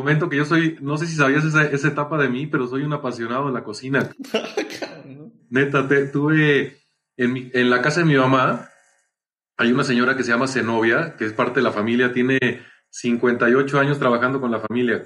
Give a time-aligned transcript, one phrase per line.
[0.00, 2.82] Comento que yo soy, no sé si sabías esa, esa etapa de mí, pero soy
[2.82, 4.08] un apasionado de la cocina.
[5.50, 6.78] Neta, te, tuve
[7.16, 8.68] en, mi- en la casa de mi mamá,
[9.56, 12.38] hay una señora que se llama Zenobia, que es parte de la familia, tiene
[12.90, 15.04] 58 años trabajando con la familia.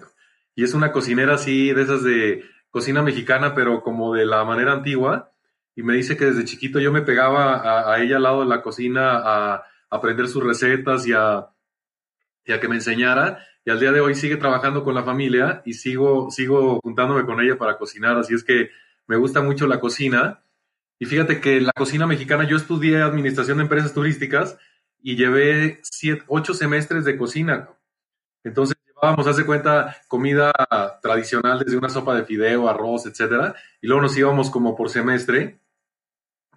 [0.55, 4.73] Y es una cocinera así, de esas de cocina mexicana, pero como de la manera
[4.73, 5.33] antigua.
[5.75, 8.47] Y me dice que desde chiquito yo me pegaba a, a ella al lado de
[8.49, 11.47] la cocina a, aprender sus recetas y a,
[12.45, 13.45] y a que me enseñara.
[13.65, 17.41] Y al día de hoy sigue trabajando con la familia y sigo, sigo juntándome con
[17.41, 18.19] ella para cocinar.
[18.19, 18.71] Así es que
[19.07, 20.43] me gusta mucho la cocina.
[20.99, 24.59] Y fíjate que la cocina mexicana, yo estudié administración de empresas turísticas
[25.03, 25.81] y llevé
[26.29, 27.69] ocho semestres de cocina.
[28.45, 30.53] Entonces llevábamos, hace cuenta, comida
[31.03, 33.55] tradicional desde una sopa de fideo, arroz, etcétera.
[33.81, 35.59] Y luego nos íbamos como por semestre,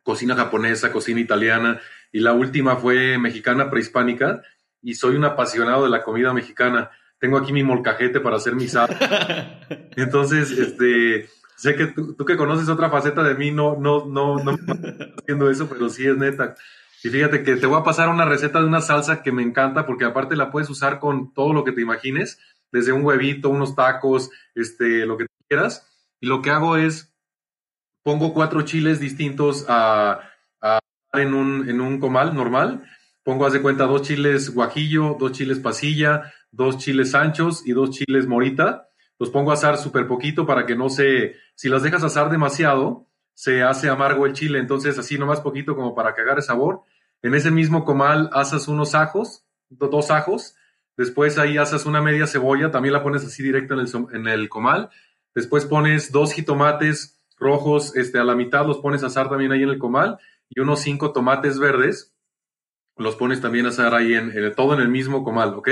[0.03, 1.79] cocina japonesa, cocina italiana.
[2.11, 4.43] Y la última fue mexicana prehispánica.
[4.87, 6.91] Y soy un apasionado de la comida mexicana.
[7.19, 8.87] Tengo aquí mi molcajete para hacer mi sal.
[9.97, 11.27] Entonces, este,
[11.57, 14.57] sé que tú, tú, que conoces otra faceta de mí, no, no, no, no
[15.17, 16.55] haciendo eso, pero sí es neta.
[17.03, 19.85] Y fíjate que te voy a pasar una receta de una salsa que me encanta,
[19.85, 22.39] porque aparte la puedes usar con todo lo que te imagines,
[22.71, 25.85] desde un huevito, unos tacos, este, lo que quieras.
[26.21, 27.13] Y lo que hago es,
[28.03, 30.21] pongo cuatro chiles distintos a,
[30.61, 30.79] a
[31.11, 32.85] en, un, en un comal normal.
[33.27, 37.89] Pongo, haz de cuenta, dos chiles guajillo, dos chiles pasilla, dos chiles anchos y dos
[37.89, 38.87] chiles morita.
[39.19, 43.09] Los pongo a asar súper poquito para que no se, si las dejas asar demasiado,
[43.33, 46.83] se hace amargo el chile, entonces así nomás poquito como para que agarre sabor.
[47.21, 50.55] En ese mismo comal asas unos ajos, dos ajos,
[50.95, 54.47] después ahí asas una media cebolla, también la pones así directo en el, en el
[54.47, 54.89] comal,
[55.35, 59.63] después pones dos jitomates rojos este, a la mitad, los pones a asar también ahí
[59.63, 60.17] en el comal,
[60.47, 62.13] y unos cinco tomates verdes,
[62.97, 65.69] los pones también a asar ahí en, en todo en el mismo comal, ¿ok?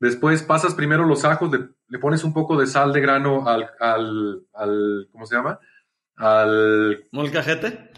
[0.00, 3.68] Después pasas primero los ajos, le, le, pones un poco de sal de grano al,
[3.80, 5.58] al, al, ¿cómo se llama?
[6.16, 7.90] Al molcajete.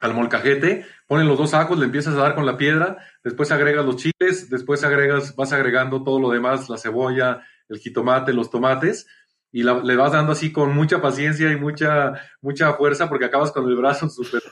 [0.00, 3.84] Al molcajete, pones los dos ajos, le empiezas a dar con la piedra, después agregas
[3.86, 9.06] los chiles, después agregas, vas agregando todo lo demás, la cebolla, el jitomate, los tomates,
[9.52, 13.52] y la, le vas dando así con mucha paciencia y mucha, mucha fuerza porque acabas
[13.52, 14.42] con el brazo súper.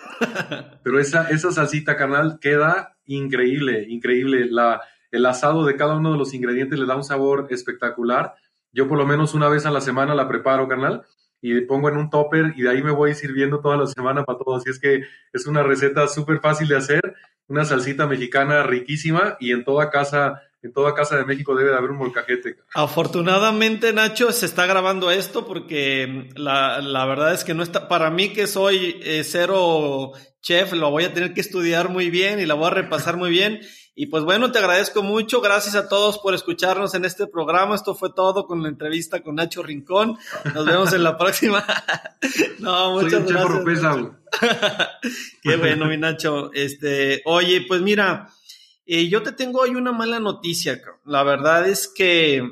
[0.84, 4.46] Pero esa, esa salsita, carnal, queda increíble, increíble.
[4.50, 8.34] La, el asado de cada uno de los ingredientes le da un sabor espectacular.
[8.72, 11.04] Yo por lo menos una vez a la semana la preparo, carnal,
[11.42, 14.38] y pongo en un topper y de ahí me voy sirviendo toda la semana para
[14.38, 14.62] todos.
[14.62, 17.14] Así es que es una receta súper fácil de hacer,
[17.48, 21.76] una salsita mexicana riquísima y en toda casa, en toda casa de México debe de
[21.76, 22.56] haber un molcajete.
[22.74, 28.10] Afortunadamente, Nacho, se está grabando esto porque la, la verdad es que no está, para
[28.10, 30.12] mí que soy eh, cero
[30.42, 33.30] chef, lo voy a tener que estudiar muy bien y la voy a repasar muy
[33.30, 33.60] bien.
[33.94, 35.40] Y pues bueno, te agradezco mucho.
[35.40, 37.74] Gracias a todos por escucharnos en este programa.
[37.74, 40.16] Esto fue todo con la entrevista con Nacho Rincón.
[40.54, 41.64] Nos vemos en la próxima.
[42.60, 43.50] no, muchas Soy gracias.
[43.50, 44.20] Rupesa,
[45.42, 46.50] Qué bueno, mi Nacho.
[46.54, 48.28] Este, oye, pues mira,
[48.92, 50.82] eh, yo te tengo hoy una mala noticia.
[51.04, 52.42] La verdad es que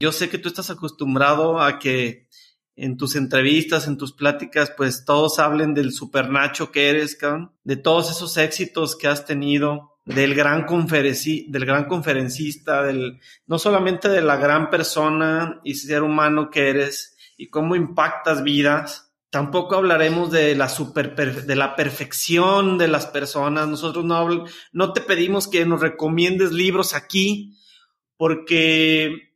[0.00, 2.26] yo sé que tú estás acostumbrado a que
[2.74, 7.52] en tus entrevistas, en tus pláticas, pues todos hablen del super Nacho que eres, cabrón,
[7.64, 13.58] de todos esos éxitos que has tenido, del gran, conferenci del gran conferencista, del, no
[13.58, 19.13] solamente de la gran persona y ser humano que eres y cómo impactas vidas.
[19.34, 23.66] Tampoco hablaremos de la super de la perfección de las personas.
[23.66, 27.52] Nosotros no, no te pedimos que nos recomiendes libros aquí
[28.16, 29.32] porque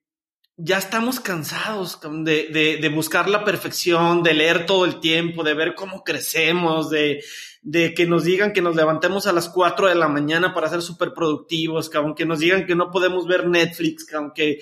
[0.57, 5.75] ya estamos cansados de, de, buscar la perfección, de leer todo el tiempo, de ver
[5.75, 7.25] cómo crecemos, de,
[7.63, 10.81] de que nos digan que nos levantemos a las 4 de la mañana para ser
[10.81, 14.61] súper productivos, que nos digan que no podemos ver Netflix, que,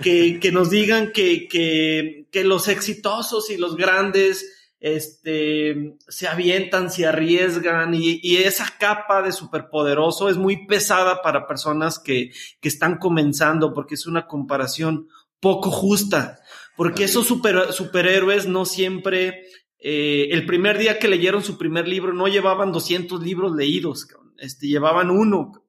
[0.00, 4.52] que, que nos digan que, que los exitosos y los grandes
[4.86, 11.48] este, se avientan, se arriesgan y, y, esa capa de superpoderoso es muy pesada para
[11.48, 12.30] personas que,
[12.60, 15.08] que están comenzando porque es una comparación
[15.40, 16.38] poco justa,
[16.76, 19.46] porque esos super, superhéroes no siempre,
[19.80, 24.06] eh, el primer día que leyeron su primer libro no llevaban 200 libros leídos,
[24.38, 25.64] este, llevaban uno.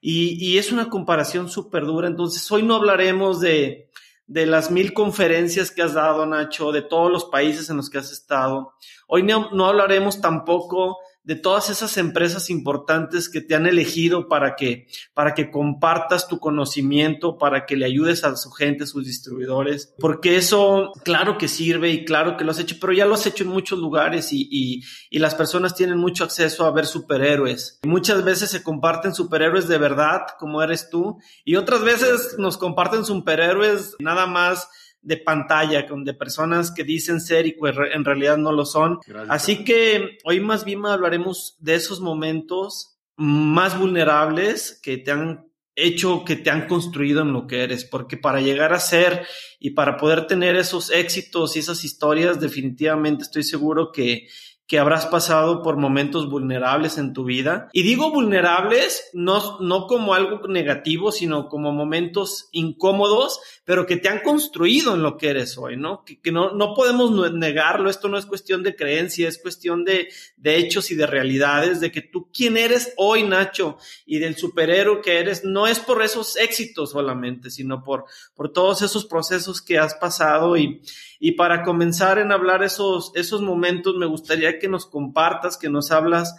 [0.00, 2.08] Y, y es una comparación súper dura.
[2.08, 3.90] Entonces, hoy no hablaremos de,
[4.28, 7.98] de las mil conferencias que has dado, Nacho, de todos los países en los que
[7.98, 8.74] has estado.
[9.06, 10.98] Hoy no, no hablaremos tampoco
[11.28, 16.38] de todas esas empresas importantes que te han elegido para que, para que compartas tu
[16.38, 21.90] conocimiento, para que le ayudes a su gente, sus distribuidores, porque eso, claro que sirve
[21.90, 24.48] y claro que lo has hecho, pero ya lo has hecho en muchos lugares y,
[24.50, 27.78] y, y las personas tienen mucho acceso a ver superhéroes.
[27.82, 33.04] Muchas veces se comparten superhéroes de verdad, como eres tú, y otras veces nos comparten
[33.04, 34.70] superhéroes nada más
[35.00, 38.98] de pantalla, con de personas que dicen ser y pues en realidad no lo son.
[39.28, 46.24] Así que hoy más bien hablaremos de esos momentos más vulnerables que te han hecho,
[46.24, 49.26] que te han construido en lo que eres, porque para llegar a ser
[49.60, 54.26] y para poder tener esos éxitos y esas historias, definitivamente estoy seguro que
[54.68, 57.70] que habrás pasado por momentos vulnerables en tu vida.
[57.72, 64.08] Y digo vulnerables no, no como algo negativo, sino como momentos incómodos, pero que te
[64.08, 66.02] han construido en lo que eres hoy, ¿no?
[66.02, 70.56] Que, no, no podemos negarlo, esto no es cuestión de creencia, es cuestión de, de
[70.56, 73.76] hechos y de realidades, de que tú quién eres hoy, Nacho,
[74.06, 78.80] y del superhéroe que eres, no es por esos éxitos solamente, sino por, por todos
[78.80, 80.80] esos procesos que has pasado y,
[81.20, 85.90] y para comenzar en hablar esos, esos momentos, me gustaría que nos compartas, que nos
[85.90, 86.34] hablas.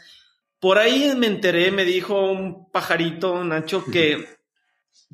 [0.60, 4.26] Por ahí me enteré, me dijo un pajarito, Nacho, que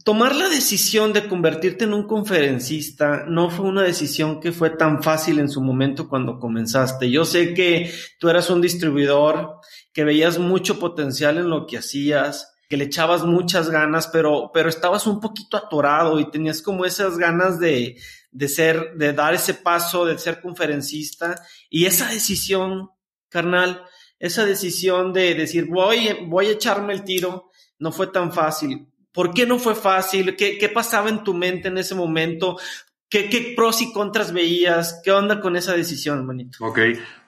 [0.03, 5.01] tomar la decisión de convertirte en un conferencista no fue una decisión que fue tan
[5.01, 7.09] fácil en su momento cuando comenzaste.
[7.09, 9.59] Yo sé que tú eras un distribuidor,
[9.93, 14.69] que veías mucho potencial en lo que hacías, que le echabas muchas ganas, pero, pero
[14.69, 17.97] estabas un poquito atorado y tenías como esas ganas de,
[18.31, 21.35] de ser, de dar ese paso, de ser conferencista
[21.69, 22.89] y esa decisión,
[23.29, 23.83] carnal,
[24.19, 27.49] esa decisión de decir voy, voy a echarme el tiro,
[27.79, 28.87] no fue tan fácil.
[29.15, 30.35] ¿Por qué no fue fácil?
[30.35, 32.57] ¿Qué, qué pasaba en tu mente en ese momento?
[33.09, 35.01] ¿Qué, ¿Qué, pros y contras veías?
[35.03, 36.57] ¿Qué onda con esa decisión, manito?
[36.59, 36.79] Ok,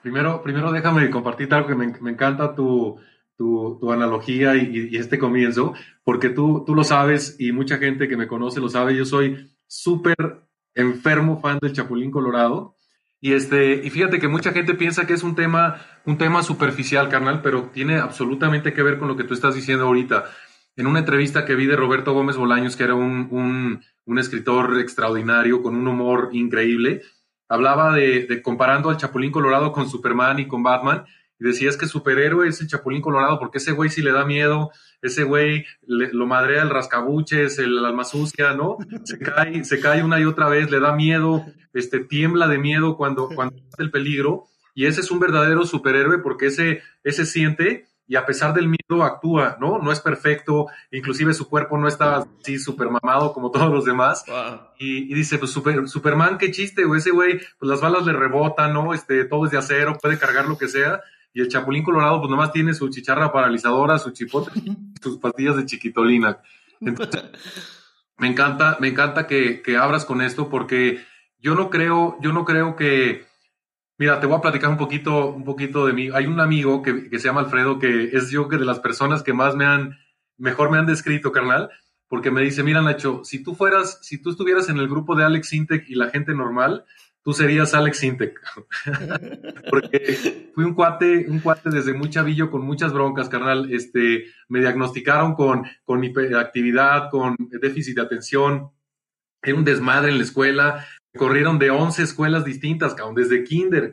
[0.02, 3.00] primero, primero déjame compartir algo que me, me encanta tu,
[3.36, 5.72] tu, tu analogía y, y, este comienzo,
[6.04, 9.50] porque tú, tú lo sabes y mucha gente que me conoce lo sabe, yo soy
[9.66, 10.42] súper
[10.74, 12.74] enfermo fan del Chapulín Colorado.
[13.20, 17.08] Y, este, y fíjate que mucha gente piensa que es un tema, un tema superficial,
[17.08, 20.26] carnal, pero tiene absolutamente que ver con lo que tú estás diciendo ahorita.
[20.78, 25.60] En una entrevista que vi de Roberto Gómez Bolaños, que era un, un, escritor extraordinario,
[25.60, 27.02] con un humor increíble,
[27.48, 31.04] hablaba de, comparando al Chapulín Colorado con Superman y con Batman,
[31.40, 34.24] y decía es que superhéroe es el Chapulín Colorado, porque ese güey sí le da
[34.24, 34.70] miedo,
[35.02, 38.76] ese güey lo madrea el rascabuches, el alma sucia, ¿no?
[39.02, 42.96] Se cae, se cae una y otra vez, le da miedo, este, tiembla de miedo
[42.96, 44.44] cuando, cuando el peligro,
[44.76, 49.04] y ese es un verdadero superhéroe porque ese, ese siente y a pesar del miedo
[49.04, 49.78] actúa, ¿no?
[49.78, 54.24] No es perfecto, inclusive su cuerpo no está así súper mamado como todos los demás.
[54.78, 58.14] Y, y, dice, pues super, Superman, qué chiste, güey, ese güey, pues las balas le
[58.14, 58.94] rebotan, ¿no?
[58.94, 61.02] Este, todo es de acero, puede cargar lo que sea,
[61.34, 64.50] y el Chapulín Colorado, pues nomás tiene su chicharra paralizadora, su chipote,
[65.02, 66.38] sus pastillas de chiquitolina.
[66.80, 67.24] Entonces,
[68.16, 71.04] me encanta, me encanta que, que, abras con esto porque
[71.38, 73.27] yo no creo, yo no creo que,
[73.98, 76.08] mira, te voy a platicar un poquito, un poquito de mí.
[76.14, 79.22] Hay un amigo que, que se llama Alfredo, que es yo que de las personas
[79.22, 79.98] que más me han,
[80.36, 81.70] mejor me han descrito, carnal,
[82.08, 85.24] porque me dice, mira, Nacho, si tú fueras, si tú estuvieras en el grupo de
[85.24, 86.84] Alex Intec y la gente normal,
[87.22, 88.40] tú serías Alex Intec.
[89.70, 93.70] Porque fui un cuate, un cuate desde muy chavillo con muchas broncas, carnal.
[93.70, 98.70] Este, me diagnosticaron con, con hiperactividad, con déficit de atención.
[99.42, 100.86] Era un desmadre en la escuela.
[101.16, 103.92] Corrieron de 11 escuelas distintas, desde kinder.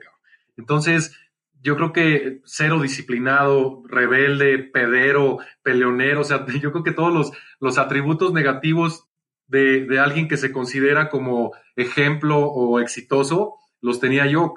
[0.58, 1.18] Entonces,
[1.66, 7.32] yo creo que cero disciplinado, rebelde, pedero, peleonero, o sea, yo creo que todos los,
[7.60, 9.08] los atributos negativos
[9.48, 14.54] de, alguien que se considera como ejemplo o exitoso, los tenía yo.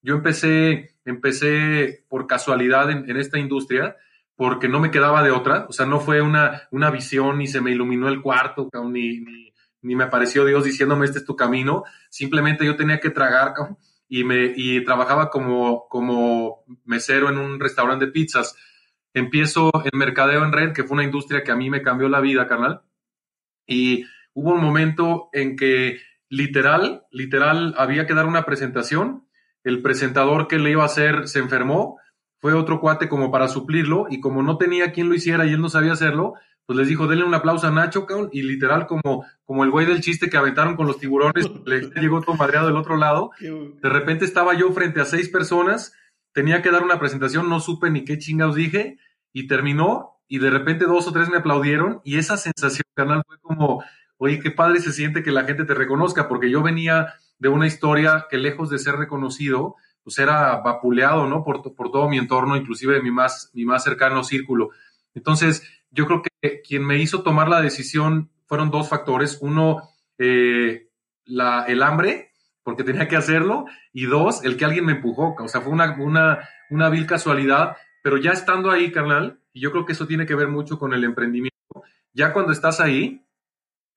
[0.00, 3.96] Yo empecé, empecé por casualidad en, en, esta industria
[4.36, 7.60] porque no me quedaba de otra, o sea, no fue una, una visión ni se
[7.60, 9.43] me iluminó el cuarto, ni, ni,
[9.84, 13.54] ni me apareció Dios diciéndome este es tu camino, simplemente yo tenía que tragar,
[14.08, 18.56] y, me, y trabajaba como, como mesero en un restaurante de pizzas.
[19.12, 22.20] Empiezo en mercadeo en red, que fue una industria que a mí me cambió la
[22.20, 22.82] vida, carnal.
[23.66, 29.26] Y hubo un momento en que literal, literal, había que dar una presentación.
[29.62, 31.98] El presentador que le iba a hacer se enfermó.
[32.38, 35.60] Fue otro cuate como para suplirlo y como no tenía quien lo hiciera y él
[35.60, 36.34] no sabía hacerlo,
[36.66, 39.86] pues les dijo, denle un aplauso a Nacho, cabrón, y literal como, como el güey
[39.86, 43.30] del chiste que aventaron con los tiburones, le llegó todo madreado del otro lado.
[43.40, 45.92] De repente estaba yo frente a seis personas,
[46.32, 48.98] tenía que dar una presentación, no supe ni qué chingados dije,
[49.32, 53.38] y terminó, y de repente dos o tres me aplaudieron, y esa sensación, canal, fue
[53.40, 53.84] como,
[54.16, 57.66] oye, qué padre se siente que la gente te reconozca, porque yo venía de una
[57.66, 61.44] historia que lejos de ser reconocido, pues era vapuleado, ¿no?
[61.44, 64.70] Por, por todo mi entorno, inclusive mi más, mi más cercano círculo.
[65.14, 65.62] Entonces,
[65.94, 69.38] yo creo que quien me hizo tomar la decisión fueron dos factores.
[69.40, 70.88] Uno, eh,
[71.26, 72.32] el hambre,
[72.62, 75.34] porque tenía que hacerlo, y dos, el que alguien me empujó.
[75.38, 79.70] O sea, fue una, una, una vil casualidad, pero ya estando ahí, carnal, y yo
[79.70, 81.54] creo que eso tiene que ver mucho con el emprendimiento,
[82.12, 83.24] ya cuando estás ahí,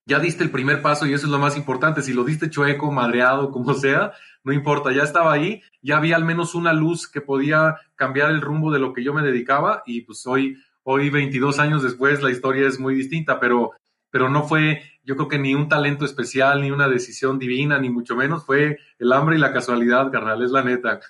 [0.06, 2.01] ya diste el primer paso y eso es lo más importante.
[2.01, 4.13] Si lo diste chueco, madreado, como sea,
[4.44, 8.39] no importa, ya estaba ahí, ya había al menos una luz que podía cambiar el
[8.39, 10.58] rumbo de lo que yo me dedicaba y pues hoy
[10.89, 13.72] Hoy, 22 años después, la historia es muy distinta, pero,
[14.10, 17.89] pero no fue, yo creo que ni un talento especial, ni una decisión divina, ni
[17.89, 21.01] mucho menos, fue el hambre y la casualidad, carnal, es la neta.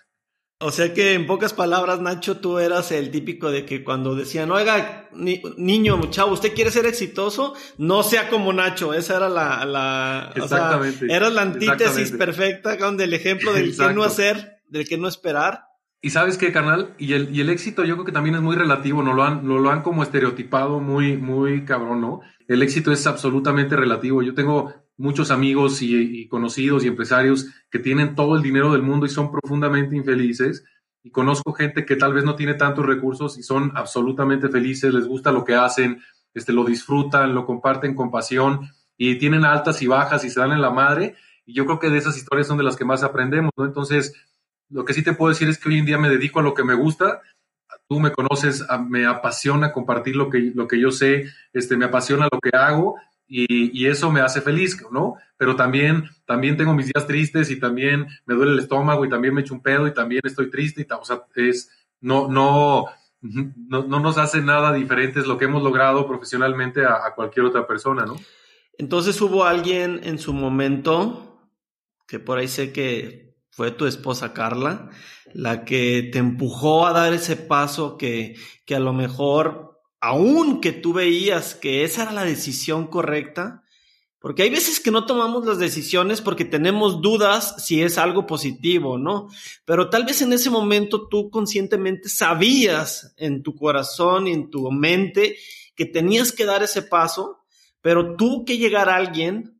[0.59, 4.49] O sea que en pocas palabras, Nacho, tú eras el típico de que cuando decían,
[4.49, 7.53] oiga, niño, chavo, ¿usted quiere ser exitoso?
[7.77, 11.05] No sea como Nacho, esa era la, la Exactamente.
[11.07, 15.66] era la antítesis perfecta del ejemplo del que no hacer, del que no esperar.
[16.01, 18.55] Y sabes qué, carnal, y el, y el éxito yo creo que también es muy
[18.55, 22.21] relativo, no lo han, lo, lo han como estereotipado muy, muy cabrón, ¿no?
[22.47, 24.21] El éxito es absolutamente relativo.
[24.21, 29.05] Yo tengo muchos amigos y, conocidos y empresarios que tienen todo el dinero del mundo
[29.05, 30.65] y son profundamente infelices.
[31.03, 35.07] Y conozco gente que tal vez no tiene tantos recursos y son absolutamente felices, les
[35.07, 36.01] gusta lo que hacen,
[36.33, 40.51] este, lo disfrutan, lo comparten con pasión y tienen altas y bajas y se dan
[40.51, 41.15] en la madre.
[41.45, 43.65] Y yo creo que de esas historias son de las que más aprendemos, ¿no?
[43.65, 44.13] Entonces,
[44.69, 46.53] lo que sí te puedo decir es que hoy en día me dedico a lo
[46.53, 47.21] que me gusta.
[47.87, 52.27] Tú me conoces, me apasiona compartir lo que, lo que yo sé, este, me apasiona
[52.31, 52.95] lo que hago
[53.27, 55.15] y, eso me hace feliz, ¿no?
[55.37, 59.33] Pero también, también tengo mis días tristes y también me duele el estómago y también
[59.33, 61.69] me echo un pedo y también estoy triste y o sea, es,
[62.01, 62.85] no, no,
[63.21, 67.67] no, no nos hace nada diferentes lo que hemos logrado profesionalmente a, a cualquier otra
[67.67, 68.15] persona, ¿no?
[68.77, 71.49] Entonces hubo alguien en su momento,
[72.07, 73.26] que por ahí sé que
[73.57, 74.91] fue tu esposa Carla,
[75.33, 78.35] la que te empujó a dar ese paso que,
[78.65, 83.63] que a lo mejor, aún que tú veías que esa era la decisión correcta,
[84.19, 88.99] porque hay veces que no tomamos las decisiones porque tenemos dudas si es algo positivo,
[88.99, 89.27] ¿no?
[89.65, 94.69] Pero tal vez en ese momento tú conscientemente sabías en tu corazón y en tu
[94.69, 95.35] mente
[95.75, 97.39] que tenías que dar ese paso,
[97.81, 99.56] pero tú que llegar alguien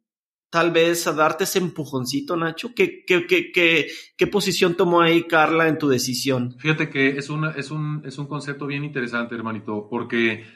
[0.58, 2.74] tal vez a darte ese empujoncito, Nacho?
[2.76, 6.56] ¿Qué, qué, qué, qué, posición tomó ahí Carla en tu decisión?
[6.58, 10.48] Fíjate que es, una, es, un, es un concepto bien interesante, hermanito, porque,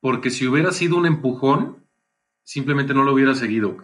[0.00, 1.84] porque si hubiera sido un empujón,
[2.42, 3.76] simplemente no lo hubiera seguido.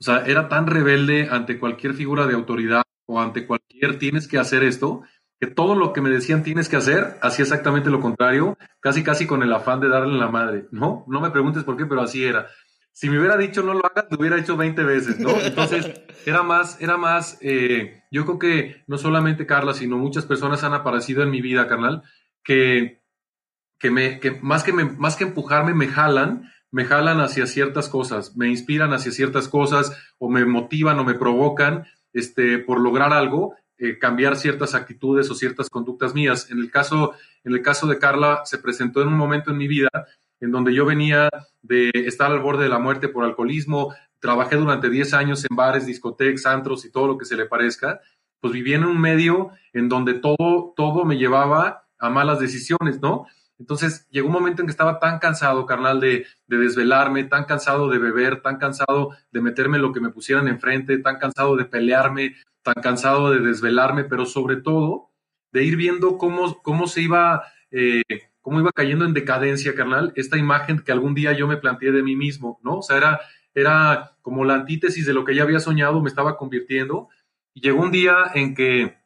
[0.00, 4.38] O sea, era tan rebelde ante cualquier figura de autoridad o ante cualquier tienes que
[4.38, 5.02] hacer esto,
[5.38, 9.26] que todo lo que me decían tienes que hacer, hacía exactamente lo contrario, casi casi
[9.26, 11.04] con el afán de darle la madre, ¿no?
[11.08, 12.46] No me preguntes por qué, pero así era
[12.94, 15.30] si me hubiera dicho no lo hagas, lo hubiera hecho 20 veces, ¿no?
[15.40, 20.62] Entonces, era más, era más, eh, yo creo que no solamente Carla, sino muchas personas
[20.62, 22.04] han aparecido en mi vida, carnal,
[22.44, 23.02] que,
[23.80, 27.88] que, me, que, más, que me, más que empujarme, me jalan, me jalan hacia ciertas
[27.88, 33.12] cosas, me inspiran hacia ciertas cosas, o me motivan o me provocan, este, por lograr
[33.12, 36.48] algo, eh, cambiar ciertas actitudes o ciertas conductas mías.
[36.48, 39.66] En el caso, en el caso de Carla, se presentó en un momento en mi
[39.66, 39.90] vida
[40.38, 41.28] en donde yo venía
[41.64, 45.86] de estar al borde de la muerte por alcoholismo, trabajé durante 10 años en bares,
[45.86, 48.00] discotecas, antros y todo lo que se le parezca,
[48.40, 53.26] pues vivía en un medio en donde todo, todo me llevaba a malas decisiones, ¿no?
[53.58, 57.88] Entonces llegó un momento en que estaba tan cansado, carnal, de, de, desvelarme, tan cansado
[57.88, 62.34] de beber, tan cansado de meterme lo que me pusieran enfrente, tan cansado de pelearme,
[62.62, 65.10] tan cansado de desvelarme, pero sobre todo
[65.52, 68.02] de ir viendo cómo, cómo se iba eh,
[68.44, 72.02] cómo iba cayendo en decadencia, carnal, esta imagen que algún día yo me planteé de
[72.02, 72.80] mí mismo, ¿no?
[72.80, 73.20] O sea, era,
[73.54, 77.08] era como la antítesis de lo que ya había soñado, me estaba convirtiendo.
[77.54, 78.98] Y llegó un día en que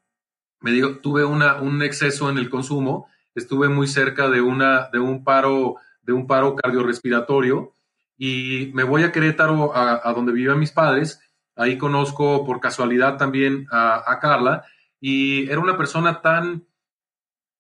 [0.61, 4.99] me digo, tuve una, un exceso en el consumo, estuve muy cerca de, una, de,
[4.99, 7.73] un, paro, de un paro cardiorrespiratorio
[8.17, 11.21] y me voy a Querétaro, a, a donde vivían mis padres,
[11.59, 14.65] ahí conozco por casualidad también a, Carla,
[15.01, 16.65] y era una persona tan,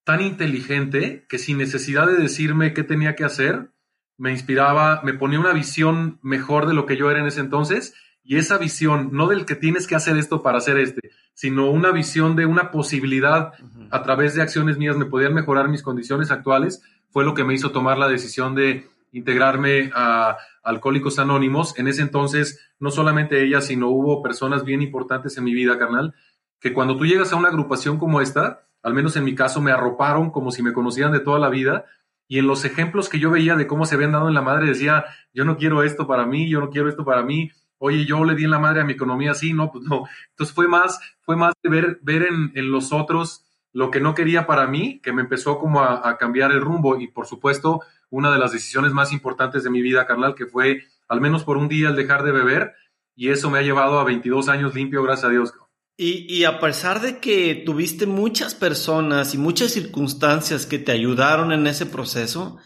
[0.08, 3.68] tan inteligente que sin necesidad de decirme qué tenía que hacer,
[4.16, 7.92] me inspiraba, me ponía una visión mejor de lo que yo era en ese entonces,
[8.24, 11.90] y esa visión, no del que tienes que hacer esto para hacer este, sino una
[11.90, 13.52] visión de una posibilidad
[13.90, 17.52] a través de acciones mías me podían mejorar mis condiciones actuales, fue lo que me
[17.52, 21.78] hizo tomar la decisión de integrarme a Alcohólicos Anónimos.
[21.78, 26.14] En ese entonces, no solamente ella, sino hubo personas bien importantes en mi vida, carnal,
[26.60, 29.72] que cuando tú llegas a una agrupación como esta, al menos en mi caso, me
[29.72, 31.84] arroparon como si me conocieran de toda la vida.
[32.26, 34.66] Y en los ejemplos que yo veía de cómo se habían dado en la madre,
[34.66, 37.50] decía, yo no quiero esto para mí, yo no quiero esto para mí.
[37.78, 40.04] Oye, yo le di en la madre a mi economía, sí, no, pues no.
[40.30, 44.14] Entonces fue más, fue más de ver, ver en, en los otros lo que no
[44.14, 48.32] quería para mí, que me empezó como a, cambiar el rumbo y por supuesto una
[48.32, 51.68] de las decisiones más importantes de mi vida, carnal, que fue al menos por un
[51.68, 52.74] día el dejar de beber
[53.14, 55.54] y eso me ha llevado a 22 años limpio, gracias a Dios.
[56.00, 61.50] Y, y, a pesar de que tuviste muchas personas y muchas circunstancias que te ayudaron
[61.50, 62.56] en ese proceso,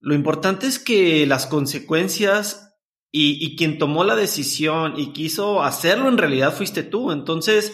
[0.00, 2.72] lo importante es que las consecuencias
[3.14, 7.12] y, quien tomó la decisión y quiso hacerlo en realidad fuiste tú.
[7.12, 7.72] Entonces,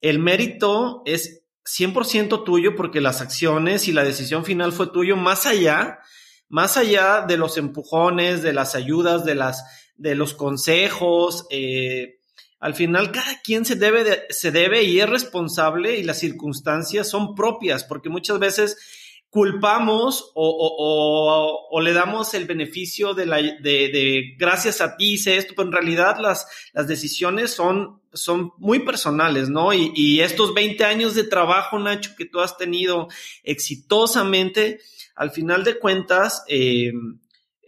[0.00, 5.46] el mérito es 100% tuyo porque las acciones y la decisión final fue tuyo, más
[5.46, 5.98] allá,
[6.48, 9.64] más allá de los empujones, de las ayudas, de las,
[9.96, 12.17] de los consejos, eh,
[12.60, 17.34] al final cada quien se debe, se debe y es responsable y las circunstancias son
[17.34, 18.78] propias, porque muchas veces
[19.30, 25.68] culpamos o, le damos el beneficio de, la, de, gracias a ti hice esto, pero
[25.68, 29.72] en realidad las, las decisiones son, son muy personales, ¿no?
[29.72, 33.08] Y, estos 20 años de trabajo, Nacho, que tú has tenido
[33.42, 34.80] exitosamente,
[35.14, 36.92] al final de cuentas, eh,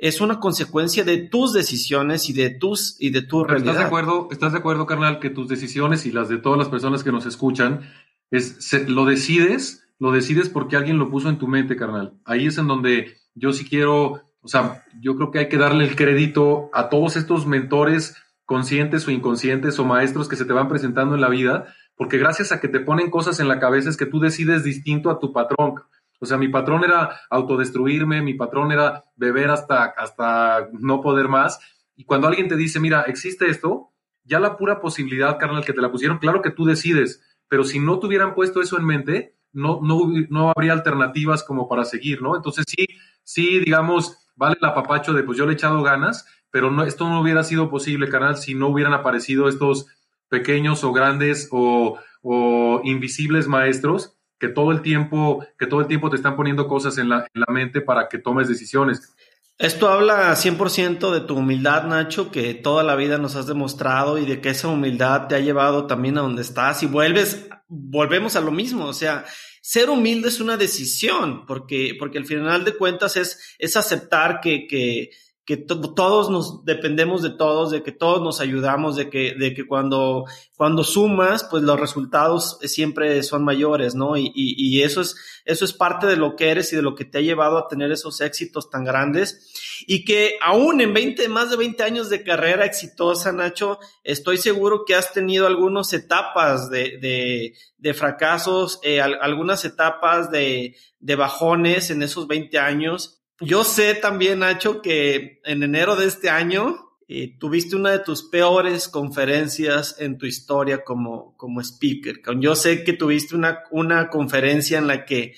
[0.01, 3.75] es una consecuencia de tus decisiones y de tus y de tu realidad.
[3.75, 6.69] ¿Estás de acuerdo, estás de acuerdo, carnal, que tus decisiones y las de todas las
[6.69, 7.83] personas que nos escuchan
[8.31, 12.15] es lo decides lo decides porque alguien lo puso en tu mente, carnal.
[12.25, 15.85] Ahí es en donde yo sí quiero, o sea, yo creo que hay que darle
[15.85, 20.69] el crédito a todos estos mentores conscientes o inconscientes o maestros que se te van
[20.69, 23.99] presentando en la vida, porque gracias a que te ponen cosas en la cabeza es
[23.99, 25.75] que tú decides distinto a tu patrón.
[26.21, 31.59] O sea, mi patrón era autodestruirme, mi patrón era beber hasta, hasta no poder más.
[31.97, 33.91] Y cuando alguien te dice, mira, existe esto,
[34.25, 37.81] ya la pura posibilidad, carnal, que te la pusieron, claro que tú decides, pero si
[37.81, 42.23] no te hubieran puesto eso en mente, no, no, no habría alternativas como para seguir,
[42.23, 42.37] ¿no?
[42.37, 42.87] Entonces sí,
[43.25, 47.09] sí, digamos, vale el apapacho de pues yo le he echado ganas, pero no, esto
[47.09, 49.87] no hubiera sido posible, canal, si no hubieran aparecido estos
[50.29, 56.11] pequeños o grandes o, o, invisibles maestros que todo el tiempo, que todo el tiempo
[56.11, 59.15] te están poniendo cosas en la, en la mente para que tomes decisiones.
[59.59, 64.25] Esto habla 100% de tu humildad, Nacho, que toda la vida nos has demostrado y
[64.25, 68.41] de que esa humildad te ha llevado también a donde estás y vuelves, volvemos a
[68.41, 69.27] lo mismo, o sea,
[69.61, 74.67] ser humilde es una decisión, porque, porque al final de cuentas es, es aceptar que,
[74.67, 75.11] que,
[75.51, 79.67] que todos nos dependemos de todos, de que todos nos ayudamos, de que, de que
[79.67, 80.25] cuando,
[80.57, 84.17] cuando sumas, pues los resultados siempre son mayores, ¿no?
[84.17, 86.95] Y, y, y, eso es, eso es parte de lo que eres y de lo
[86.95, 89.83] que te ha llevado a tener esos éxitos tan grandes.
[89.89, 94.85] Y que aún en 20, más de 20 años de carrera exitosa, Nacho, estoy seguro
[94.85, 101.91] que has tenido algunas etapas de, de, de fracasos, eh, algunas etapas de, de bajones
[101.91, 107.37] en esos 20 años yo sé también, Nacho, que en enero de este año eh,
[107.39, 112.21] tuviste una de tus peores conferencias en tu historia como, como speaker.
[112.39, 115.35] Yo sé que tuviste una, una conferencia en la que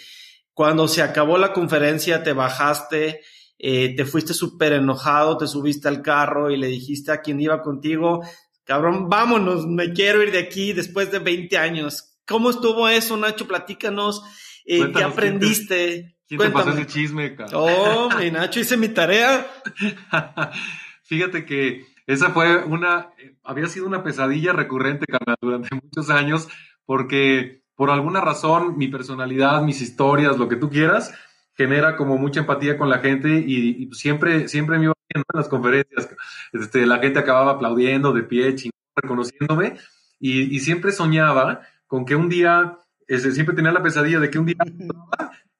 [0.52, 3.20] cuando se acabó la conferencia te bajaste,
[3.58, 7.62] eh, te fuiste súper enojado, te subiste al carro y le dijiste a quien iba
[7.62, 8.22] contigo,
[8.64, 12.18] cabrón, vámonos, me quiero ir de aquí después de 20 años.
[12.26, 13.46] ¿Cómo estuvo eso, Nacho?
[13.46, 14.22] Platícanos.
[14.64, 16.16] Eh, ¿Qué aprendiste?
[16.38, 19.46] ¿Quién te pasó ese chisme, Oh, mi Nacho, hice mi tarea.
[21.02, 23.10] Fíjate que esa fue una,
[23.44, 26.48] había sido una pesadilla recurrente, carnal, durante muchos años,
[26.86, 31.12] porque por alguna razón mi personalidad, mis historias, lo que tú quieras,
[31.52, 35.48] genera como mucha empatía con la gente y, siempre, siempre me iba viendo en las
[35.50, 36.08] conferencias.
[36.54, 39.76] Este, la gente acababa aplaudiendo de pie, chingón, reconociéndome
[40.18, 44.38] y, y, siempre soñaba con que un día, este, siempre tenía la pesadilla de que
[44.38, 44.56] un día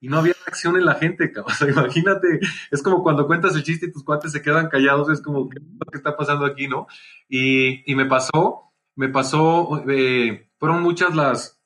[0.03, 1.53] y no había reacción en la gente, cabrón.
[1.53, 5.09] O sea, imagínate, es como cuando cuentas el chiste y tus cuates se quedan callados,
[5.09, 6.87] es como, ¿qué, qué está pasando aquí, no?
[7.29, 11.61] Y, y me pasó, me pasó, eh, fueron muchas las,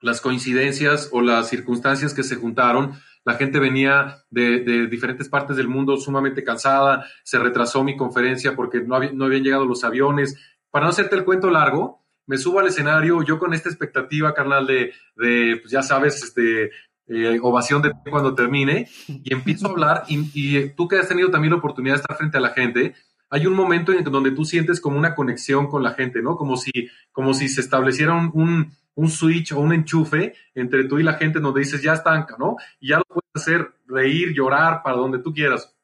[0.00, 2.94] las coincidencias o las circunstancias que se juntaron.
[3.26, 8.56] La gente venía de, de, diferentes partes del mundo sumamente cansada, se retrasó mi conferencia
[8.56, 12.58] porque no, no habían llegado los aviones, para no hacerte el cuento largo, me subo
[12.58, 16.70] al escenario, yo con esta expectativa, carnal, de, de pues ya sabes, este,
[17.08, 21.52] eh, ovación de cuando termine, y empiezo a hablar, y, tú que has tenido también
[21.52, 22.94] la oportunidad de estar frente a la gente,
[23.30, 26.36] hay un momento en donde tú sientes como una conexión con la gente, ¿no?
[26.36, 31.02] Como si, como si se estableciera un, un, switch o un enchufe entre tú y
[31.02, 32.56] la gente donde dices, ya estanca, ¿no?
[32.80, 35.76] Y ya lo puedes hacer reír, llorar, para donde tú quieras.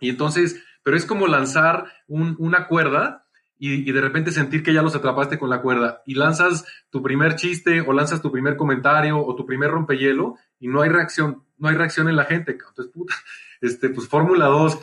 [0.00, 3.21] Y entonces, pero es como lanzar una cuerda
[3.64, 7.36] y, de repente sentir que ya los atrapaste con la cuerda y lanzas tu primer
[7.36, 11.68] chiste o lanzas tu primer comentario o tu primer rompehielo y no hay reacción, no
[11.68, 12.58] hay reacción en la gente.
[12.58, 13.14] Entonces, puta,
[13.60, 14.80] este, pues Fórmula 2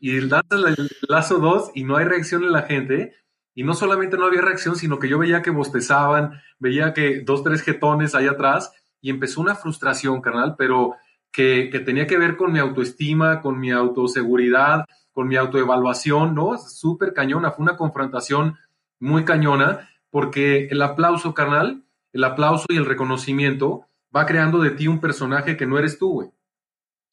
[0.00, 3.14] y lanzas el lazo 2 y no hay reacción en la gente.
[3.54, 7.44] Y no solamente no había reacción, sino que yo veía que bostezaban, veía que dos,
[7.44, 10.96] tres jetones ahí atrás y empezó una frustración, carnal, pero
[11.30, 14.84] que, que tenía que ver con mi autoestima, con mi autoseguridad,
[15.16, 16.58] con mi autoevaluación, ¿no?
[16.58, 18.58] Súper cañona, fue una confrontación
[19.00, 24.88] muy cañona, porque el aplauso, carnal, el aplauso y el reconocimiento va creando de ti
[24.88, 26.28] un personaje que no eres tú, güey.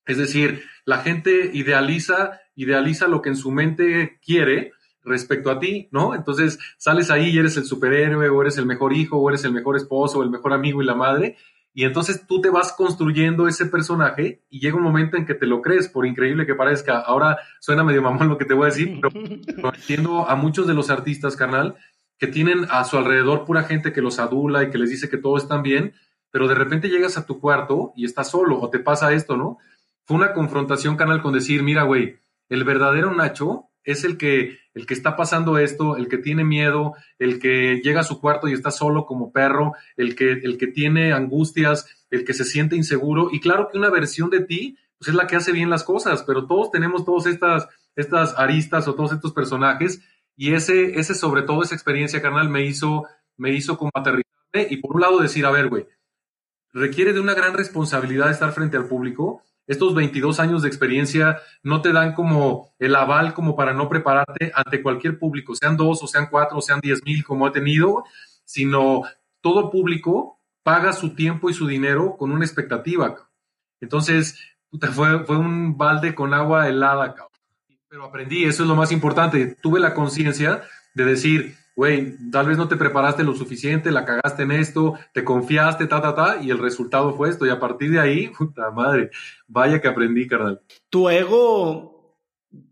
[0.06, 4.74] Es decir, la gente idealiza, idealiza lo que en su mente quiere
[5.06, 6.14] respecto a ti, ¿no?
[6.14, 9.54] Entonces sales ahí y eres el superhéroe, o eres el mejor hijo, o eres el
[9.54, 11.38] mejor esposo, o el mejor amigo y la madre,
[11.74, 15.48] y entonces tú te vas construyendo ese personaje y llega un momento en que te
[15.48, 17.00] lo crees, por increíble que parezca.
[17.00, 20.76] Ahora suena medio mamón lo que te voy a decir, pero, entiendo a muchos de
[20.76, 21.76] los artistas, carnal,
[22.20, 25.18] que tienen a su alrededor pura gente que los adula y que les dice que
[25.18, 25.94] todo está bien,
[26.30, 29.58] pero de repente llegas a tu cuarto y estás solo o te pasa esto, ¿no?
[30.06, 34.86] Fue una confrontación, carnal, con decir, mira, güey, el verdadero Nacho es el que, el
[34.86, 38.54] que está pasando esto, el que tiene miedo, el que llega a su cuarto y
[38.54, 43.30] está solo como perro, el que, el que tiene angustias, el que se siente inseguro.
[43.32, 46.24] Y claro que una versión de ti, pues es la que hace bien las cosas,
[46.24, 50.02] pero todos tenemos todas estas, estas aristas o todos estos personajes.
[50.36, 53.06] Y ese, ese, sobre todo, esa experiencia, carnal, me hizo,
[53.38, 55.86] me hizo como aterrizarme y por un lado decir, a ver, güey,
[56.74, 61.82] requiere de una gran responsabilidad estar frente al público, estos 22 años de experiencia no
[61.82, 66.08] te dan como el aval como para no prepararte ante cualquier público, sean dos o
[66.08, 68.04] sean cuatro o sean diez mil como he tenido,
[68.44, 69.04] sino
[69.42, 73.16] todo público paga su tiempo y su dinero con una expectativa.
[73.80, 74.40] Entonces,
[74.94, 77.16] fue, fue un balde con agua helada,
[77.88, 80.64] pero aprendí, eso es lo más importante, tuve la conciencia
[80.96, 85.24] de decir, güey, tal vez no te preparaste lo suficiente, la cagaste en esto, te
[85.24, 87.46] confiaste, ta, ta, ta, y el resultado fue esto.
[87.46, 89.10] Y a partir de ahí, puta madre,
[89.48, 90.62] vaya que aprendí, carnal.
[90.90, 91.94] Tu ego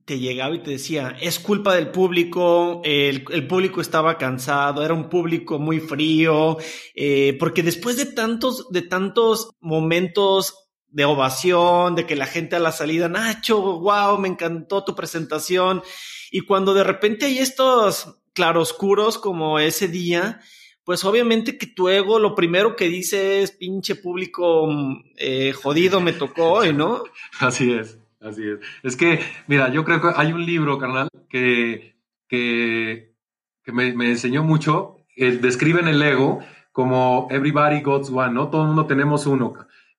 [0.06, 5.10] te llegaba y te decía, es culpa del público, el, público estaba cansado, era un
[5.10, 6.58] público muy frío,
[6.94, 12.60] eh, porque después de tantos, de tantos momentos de ovación, de que la gente a
[12.60, 15.82] la salida, Nacho, wow, me encantó tu presentación,
[16.30, 20.42] y cuando de repente hay estos claroscuros como ese día,
[20.84, 24.68] pues obviamente que tu ego lo primero que dice es pinche público
[25.18, 27.04] eh, jodido me tocó hoy, ¿no?
[27.40, 28.60] Así es, así es.
[28.84, 31.96] Es que, mira, yo creo que hay un libro, carnal, que,
[32.28, 33.14] que,
[33.68, 36.40] me, enseñó mucho, el, describen el ego
[36.72, 38.50] como everybody got one, ¿no?
[38.50, 39.54] Todo el mundo tenemos uno,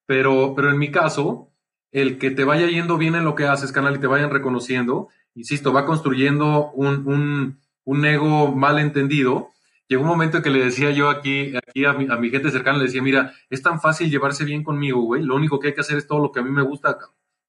[0.07, 1.51] pero, pero en mi caso,
[1.91, 5.09] el que te vaya yendo bien en lo que haces, canal, y te vayan reconociendo,
[5.35, 7.62] insisto, va construyendo un un
[8.05, 9.49] ego mal entendido.
[9.89, 12.51] Llegó un momento en que le decía yo aquí, aquí a, mi, a mi gente
[12.51, 15.75] cercana, le decía, mira, es tan fácil llevarse bien conmigo, güey, lo único que hay
[15.75, 16.97] que hacer es todo lo que a mí me gusta.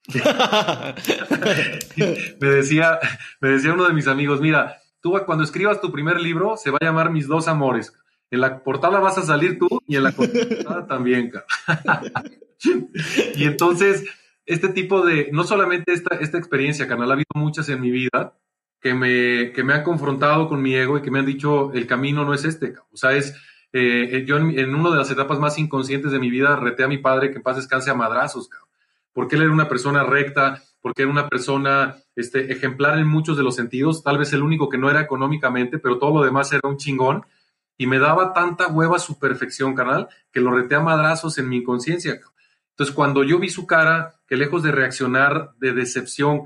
[2.42, 3.00] me, decía,
[3.40, 6.78] me decía uno de mis amigos, mira, tú cuando escribas tu primer libro se va
[6.82, 7.94] a llamar Mis dos amores.
[8.30, 11.32] En la portada vas a salir tú y en la portada también.
[13.36, 14.04] y entonces,
[14.46, 18.34] este tipo de, no solamente esta, esta experiencia, canal, ha habido muchas en mi vida,
[18.84, 21.88] que me, que me han confrontado con mi ego y que me han dicho, el
[21.88, 22.74] camino no es este.
[22.92, 23.34] O sea, es,
[23.72, 26.90] eh, eh, yo en, una de las etapas más inconscientes de mi vida reté a
[26.90, 28.50] mi padre que en paz a madrazos,
[29.14, 33.44] porque él era una persona recta, porque era una persona este, ejemplar en muchos de
[33.44, 36.68] los sentidos, tal vez el único que no era económicamente, pero todo lo demás era
[36.68, 37.26] un chingón,
[37.78, 41.60] y me daba tanta hueva su perfección, canal, que lo reté a madrazos en mi
[41.60, 42.20] inconsciencia.
[42.72, 46.44] Entonces, cuando yo vi su cara, que lejos de reaccionar de decepción,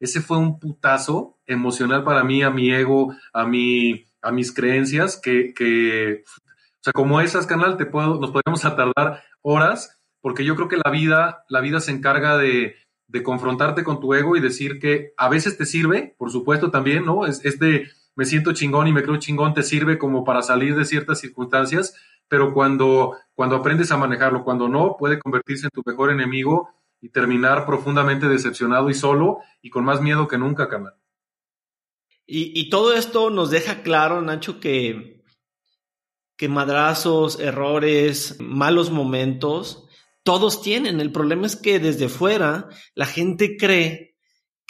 [0.00, 5.20] ese fue un putazo emocional para mí, a mi ego, a, mi, a mis creencias,
[5.22, 10.56] que, que, o sea, como esas, canal, te puedo, nos podemos tardar horas, porque yo
[10.56, 12.76] creo que la vida, la vida se encarga de,
[13.08, 17.04] de confrontarte con tu ego y decir que a veces te sirve, por supuesto también,
[17.04, 17.26] ¿no?
[17.26, 20.76] Es, es de me siento chingón y me creo chingón, te sirve como para salir
[20.76, 21.94] de ciertas circunstancias,
[22.28, 27.10] pero cuando, cuando aprendes a manejarlo, cuando no, puede convertirse en tu mejor enemigo y
[27.10, 30.94] terminar profundamente decepcionado y solo y con más miedo que nunca, carnal.
[32.32, 35.24] Y, todo esto nos deja claro, Nacho, que,
[36.36, 39.88] que madrazos, errores, malos momentos,
[40.22, 41.00] todos tienen.
[41.00, 44.09] El problema es que desde fuera la gente cree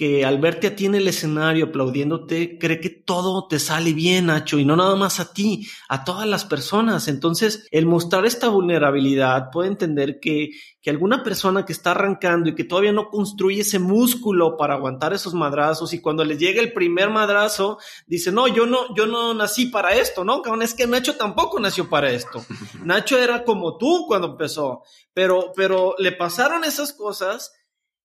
[0.00, 4.28] que al verte a ti en el escenario aplaudiéndote, cree que todo te sale bien,
[4.28, 7.06] Nacho, y no nada más a ti, a todas las personas.
[7.06, 12.54] Entonces, el mostrar esta vulnerabilidad puede entender que, que alguna persona que está arrancando y
[12.54, 16.72] que todavía no construye ese músculo para aguantar esos madrazos y cuando le llega el
[16.72, 20.40] primer madrazo, dice, no, yo no, yo no nací para esto, ¿no?
[20.62, 22.42] Es que Nacho tampoco nació para esto.
[22.84, 24.82] Nacho era como tú cuando empezó,
[25.12, 27.52] pero, pero le pasaron esas cosas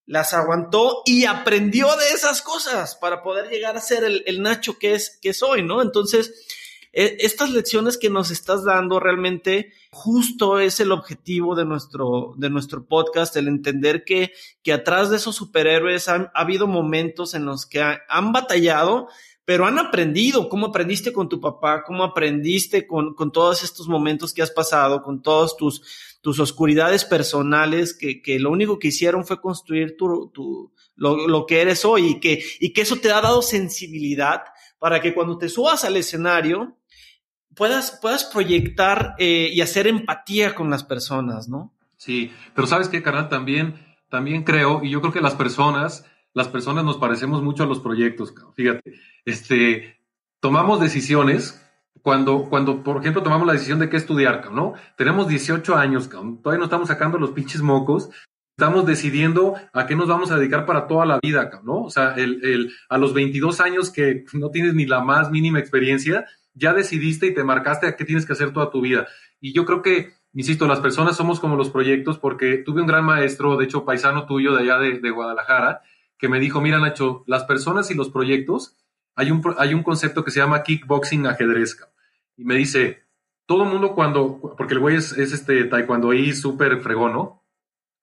[0.05, 4.93] las aguantó y aprendió de esas cosas para poder llegar a ser el, Nacho que
[4.93, 5.81] es, que soy, ¿no?
[5.81, 6.45] Entonces,
[6.93, 12.49] e, estas lecciones que nos estás dando realmente justo es el objetivo de nuestro, de
[12.49, 17.45] nuestro podcast, el entender que, que atrás de esos superhéroes han, ha habido momentos en
[17.45, 19.07] los que han batallado,
[19.45, 24.33] pero han aprendido, cómo aprendiste con tu papá, cómo aprendiste con, con todos estos momentos
[24.33, 29.25] que has pasado, con todos tus, tus oscuridades personales, que, que lo único que hicieron
[29.25, 33.11] fue construir tu, tu, lo, lo, que eres hoy y que, y que eso te
[33.11, 34.41] ha dado sensibilidad
[34.79, 36.75] para que cuando te subas al escenario
[37.55, 41.73] puedas, puedas proyectar eh, y hacer empatía con las personas, ¿no?
[41.97, 43.75] Sí, pero sabes qué, carnal, también,
[44.09, 46.05] también creo, y yo creo que las personas,
[46.35, 49.99] las personas nos parecemos mucho a los proyectos, fíjate, este,
[50.39, 51.59] tomamos decisiones
[52.01, 54.73] cuando, cuando, por ejemplo, tomamos la decisión de qué estudiar, ¿no?
[54.97, 58.09] Tenemos 18 años, todavía no estamos sacando los pinches mocos,
[58.57, 61.83] estamos decidiendo a qué nos vamos a dedicar para toda la vida, ¿no?
[61.83, 65.59] O sea, el, el, a los 22 años que no tienes ni la más mínima
[65.59, 69.07] experiencia, ya decidiste y te marcaste a qué tienes que hacer toda tu vida.
[69.39, 73.05] Y yo creo que, insisto, las personas somos como los proyectos, porque tuve un gran
[73.05, 75.81] maestro, de hecho, paisano tuyo de allá de, de Guadalajara,
[76.17, 78.77] que me dijo, mira, Nacho, las personas y los proyectos
[79.15, 81.77] hay un, hay un concepto que se llama kickboxing ajedrez.
[82.37, 83.03] Y me dice,
[83.45, 87.43] todo el mundo cuando, porque el güey es, es este taekwondo ahí súper fregón, ¿no?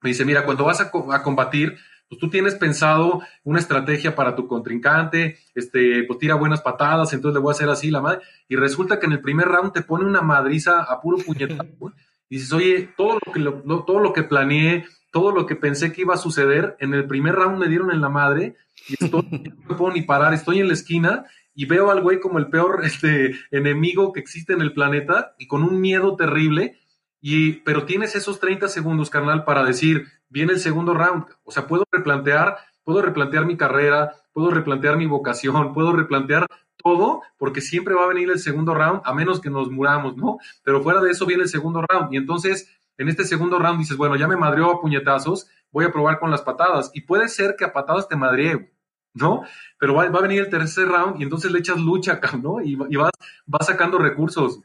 [0.00, 1.76] Me dice, mira, cuando vas a, a, combatir,
[2.08, 7.34] pues tú tienes pensado una estrategia para tu contrincante, este, pues tira buenas patadas, entonces
[7.34, 8.20] le voy a hacer así la madre.
[8.48, 11.92] Y resulta que en el primer round te pone una madriza a puro puñetazo.
[12.28, 13.40] y dices, oye, todo lo que,
[13.86, 17.36] todo lo que planeé, todo lo que pensé que iba a suceder, en el primer
[17.36, 18.56] round me dieron en la madre
[18.88, 19.22] y estoy,
[19.68, 22.80] no puedo ni parar, estoy en la esquina y veo al güey como el peor
[22.84, 26.78] este, enemigo que existe en el planeta y con un miedo terrible.
[27.20, 31.26] Y, pero tienes esos 30 segundos, carnal, para decir, viene el segundo round.
[31.44, 36.46] O sea, puedo replantear, puedo replantear mi carrera, puedo replantear mi vocación, puedo replantear
[36.82, 40.38] todo, porque siempre va a venir el segundo round, a menos que nos muramos, ¿no?
[40.64, 42.12] Pero fuera de eso viene el segundo round.
[42.12, 42.68] Y entonces,
[43.02, 46.30] en este segundo round dices, bueno, ya me madreó a puñetazos, voy a probar con
[46.30, 46.90] las patadas.
[46.94, 48.72] Y puede ser que a patadas te madree,
[49.14, 49.42] ¿no?
[49.78, 52.60] Pero va, a venir el tercer round y entonces le echas lucha, ¿no?
[52.60, 53.12] Y, vas,
[53.46, 54.60] vas sacando recursos.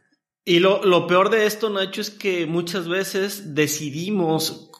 [0.45, 4.71] Y lo, lo peor de esto, Nacho, es que muchas veces decidimos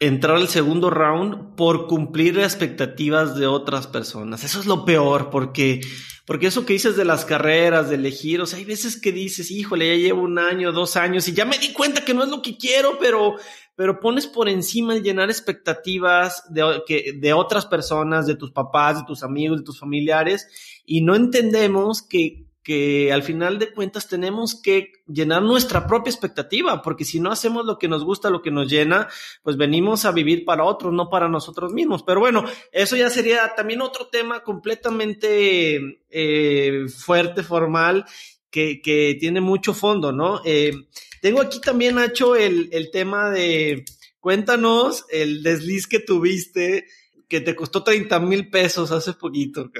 [0.00, 4.42] entrar al segundo round por cumplir las expectativas de otras personas.
[4.42, 5.80] Eso es lo peor, porque,
[6.26, 9.50] porque eso que dices de las carreras, de elegir, o sea, hay veces que dices,
[9.50, 12.28] híjole, ya llevo un año, dos años y ya me di cuenta que no es
[12.28, 13.36] lo que quiero, pero,
[13.74, 19.04] pero pones por encima llenar expectativas de, que, de otras personas, de tus papás, de
[19.04, 20.46] tus amigos, de tus familiares,
[20.86, 26.80] y no entendemos que, que al final de cuentas tenemos que llenar nuestra propia expectativa,
[26.80, 29.08] porque si no hacemos lo que nos gusta, lo que nos llena,
[29.42, 32.04] pues venimos a vivir para otros, no para nosotros mismos.
[32.04, 38.04] Pero bueno, eso ya sería también otro tema completamente eh, fuerte, formal,
[38.48, 40.42] que, que, tiene mucho fondo, ¿no?
[40.44, 40.72] Eh,
[41.20, 43.84] tengo aquí también, Nacho, el, el tema de,
[44.20, 46.86] cuéntanos el desliz que tuviste,
[47.28, 49.70] que te costó 30 mil pesos hace poquito.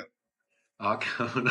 [0.85, 1.45] Ah, cabrón.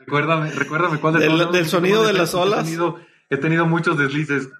[0.00, 2.60] recuérdame, recuérdame cuál del, del sonido de las olas.
[2.60, 4.50] He tenido, he tenido, muchos deslices.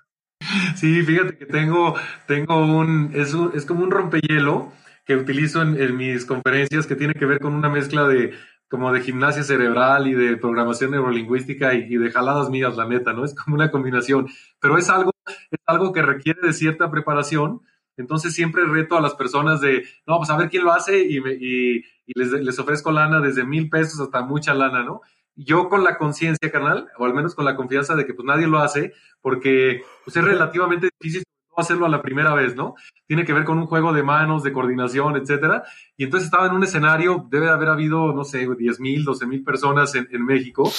[0.75, 1.95] Sí, fíjate que tengo,
[2.27, 4.73] tengo un, es, un, es como un rompehielo
[5.05, 8.33] que utilizo en, en, mis conferencias que tiene que ver con una mezcla de
[8.69, 13.25] como de gimnasia cerebral y de programación neurolingüística y, de jaladas mías, la neta, ¿no?
[13.25, 14.29] Es como una combinación,
[14.61, 17.61] pero es algo, es algo que requiere de cierta preparación,
[17.97, 21.19] entonces siempre reto a las personas de, no, pues a ver quién lo hace y,
[21.19, 21.83] y,
[22.15, 25.01] les, les, ofrezco lana desde mil pesos hasta mucha lana, ¿no?
[25.37, 28.47] Yo con la conciencia, carnal, o al menos con la confianza de que pues nadie
[28.47, 31.25] lo hace, porque pues es relativamente difícil
[31.57, 32.75] hacerlo a la primera vez, ¿no?
[33.07, 35.65] Tiene que ver con un juego de manos, de coordinación, etcétera.
[35.97, 39.45] Y entonces estaba en un escenario, debe haber habido, no sé, 10 mil, 12 mil
[39.45, 40.71] personas en, México.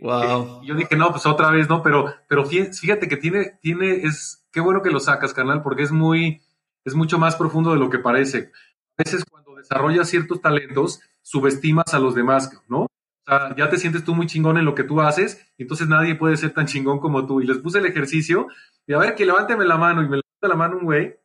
[0.00, 0.62] Y, wow.
[0.62, 1.82] yo dije, no, pues otra vez, ¿no?
[1.82, 5.92] Pero, pero fíjate que tiene, tiene, es, qué bueno que lo sacas, carnal, porque es
[5.92, 6.40] muy,
[6.84, 8.50] es mucho más profundo de lo que parece.
[8.96, 12.86] A veces cuando desarrollas ciertos talentos, subestimas a los demás, ¿no?
[13.26, 16.36] sea, ya te sientes tú muy chingón en lo que tú haces, entonces nadie puede
[16.36, 17.40] ser tan chingón como tú.
[17.40, 18.48] Y les puse el ejercicio,
[18.86, 21.16] y a ver, que levánteme la mano, y me levanta la mano un güey,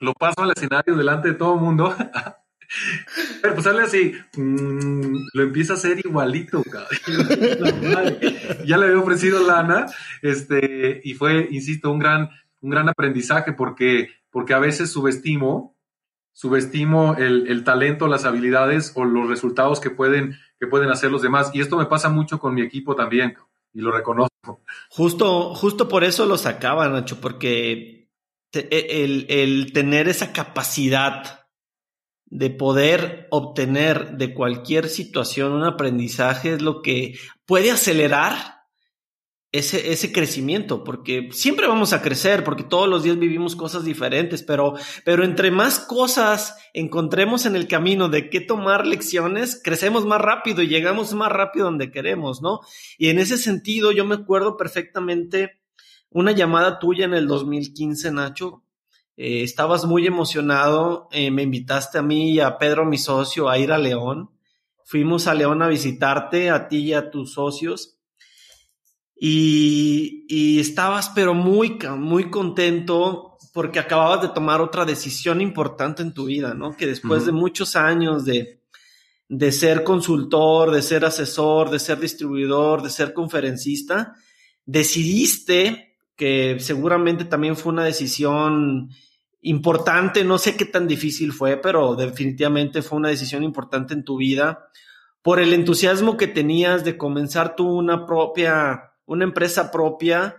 [0.00, 1.94] lo paso al escenario delante de todo el mundo.
[3.40, 6.62] Pero pues sale así, mm, lo empieza a hacer igualito,
[8.66, 9.86] ya le había ofrecido lana,
[10.22, 15.76] este, y fue, insisto, un gran, un gran aprendizaje porque, porque a veces subestimo,
[16.32, 21.22] subestimo el, el, talento, las habilidades o los resultados que pueden, que pueden hacer los
[21.22, 21.50] demás.
[21.54, 23.36] Y esto me pasa mucho con mi equipo también,
[23.72, 24.62] y lo reconozco.
[24.90, 28.10] Justo, justo por eso lo sacaba, Nacho, porque
[28.52, 31.37] el, el tener esa capacidad
[32.30, 38.58] de poder obtener de cualquier situación un aprendizaje es lo que puede acelerar
[39.50, 44.42] ese, ese crecimiento, porque siempre vamos a crecer, porque todos los días vivimos cosas diferentes,
[44.42, 44.74] pero,
[45.06, 50.62] pero entre más cosas encontremos en el camino de qué tomar lecciones, crecemos más rápido
[50.62, 52.60] y llegamos más rápido donde queremos, ¿no?
[52.98, 55.60] Y en ese sentido, yo me acuerdo perfectamente
[56.10, 58.64] una llamada tuya en el 2015, Nacho,
[59.20, 63.58] eh, estabas muy emocionado, eh, me invitaste a mí y a Pedro, mi socio, a
[63.58, 64.30] ir a León.
[64.84, 67.98] Fuimos a León a visitarte, a ti y a tus socios.
[69.16, 76.14] Y, y estabas pero muy, muy contento porque acababas de tomar otra decisión importante en
[76.14, 76.76] tu vida, ¿no?
[76.76, 78.62] Que después de muchos años de,
[79.28, 84.14] de ser consultor, de ser asesor, de ser distribuidor, de ser conferencista,
[84.64, 88.90] decidiste que seguramente también fue una decisión
[89.40, 94.16] importante, no sé qué tan difícil fue, pero definitivamente fue una decisión importante en tu
[94.16, 94.68] vida
[95.22, 100.36] por el entusiasmo que tenías de comenzar tú una propia, una empresa propia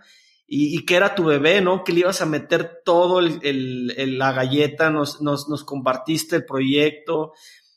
[0.52, 1.84] y, que era tu bebé, ¿no?
[1.84, 7.34] Que le ibas a meter todo la galleta, nos, nos, compartiste el proyecto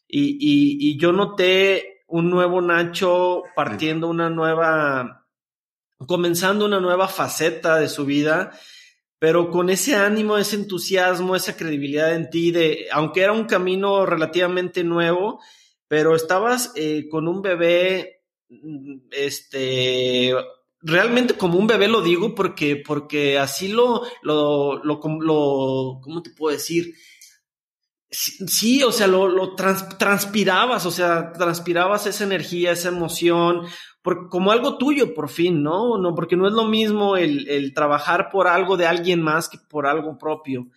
[0.07, 5.27] y, yo noté un nuevo Nacho partiendo una nueva,
[6.07, 8.51] comenzando una nueva faceta de su vida
[9.23, 14.05] pero con ese ánimo, ese entusiasmo, esa credibilidad en ti, de, aunque era un camino
[14.05, 15.39] relativamente nuevo,
[15.87, 20.33] pero estabas eh, con un bebé, mm, este,
[20.81, 26.31] realmente como un bebé lo digo porque, porque así lo, lo, lo, lo ¿cómo te
[26.31, 26.93] puedo decir?
[28.15, 33.65] Sí, o sea, lo, lo transpirabas, o sea, transpirabas esa energía, esa emoción,
[34.29, 35.97] como algo tuyo, por fin, ¿no?
[35.97, 39.87] no porque no es lo mismo el, trabajar por algo de alguien más que por
[39.87, 40.67] algo propio.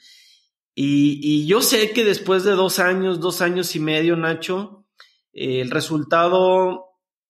[0.74, 4.86] Y, yo sé que después de dos años, dos años y medio, Nacho,
[5.32, 6.84] eh, el resultado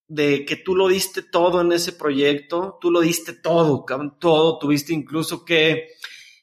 [0.07, 3.85] de que tú lo diste todo en ese proyecto, tú lo diste todo,
[4.21, 5.88] todo, tuviste incluso que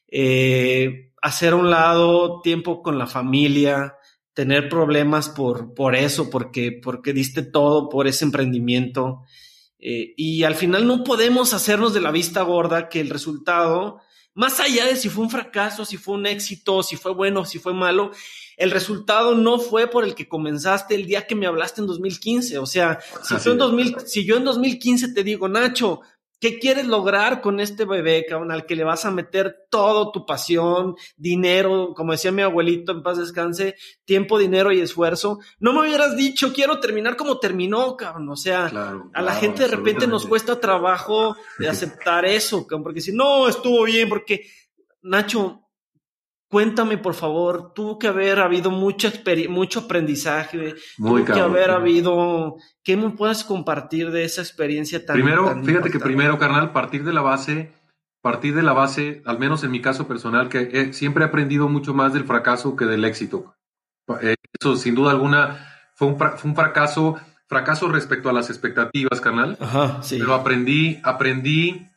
[0.08, 3.96] eh, hacer a un lado tiempo con la familia,
[4.34, 9.22] tener problemas por, por eso, porque, porque diste todo por ese emprendimiento.
[9.78, 14.02] Eh, y al final no podemos hacernos de la vista gorda que el resultado,
[14.34, 17.58] más allá de si fue un fracaso, si fue un éxito, si fue bueno, si
[17.58, 18.10] fue malo,
[18.58, 22.58] el resultado no fue por el que comenzaste el día que me hablaste en 2015.
[22.58, 26.02] O sea, si, en 2000, si yo en 2015 te digo, Nacho,
[26.40, 30.26] ¿Qué quieres lograr con este bebé, cabrón, al que le vas a meter todo tu
[30.26, 35.38] pasión, dinero, como decía mi abuelito, en paz descanse, tiempo, dinero y esfuerzo?
[35.58, 38.28] No me hubieras dicho, quiero terminar como terminó, cabrón.
[38.28, 38.66] O sea,
[39.14, 43.48] a la gente de repente nos cuesta trabajo de aceptar eso, cabrón, porque si no,
[43.48, 44.46] estuvo bien, porque,
[45.02, 45.63] Nacho,
[46.54, 49.10] Cuéntame, por favor, tuvo que haber habido mucho,
[49.48, 55.60] mucho aprendizaje, tuvo que haber habido, ¿qué me puedes compartir de esa experiencia tan Primero,
[55.64, 57.72] fíjate que primero, carnal, partir de la base,
[58.22, 61.92] partir de la base, al menos en mi caso personal, que siempre he aprendido mucho
[61.92, 63.56] más del fracaso que del éxito.
[64.22, 69.20] Eh, eso, sin duda alguna, fue un, fue un fracaso, fracaso respecto a las expectativas,
[69.20, 69.58] carnal.
[69.60, 70.18] Ajá, sí.
[70.20, 71.90] Pero aprendí, aprendí,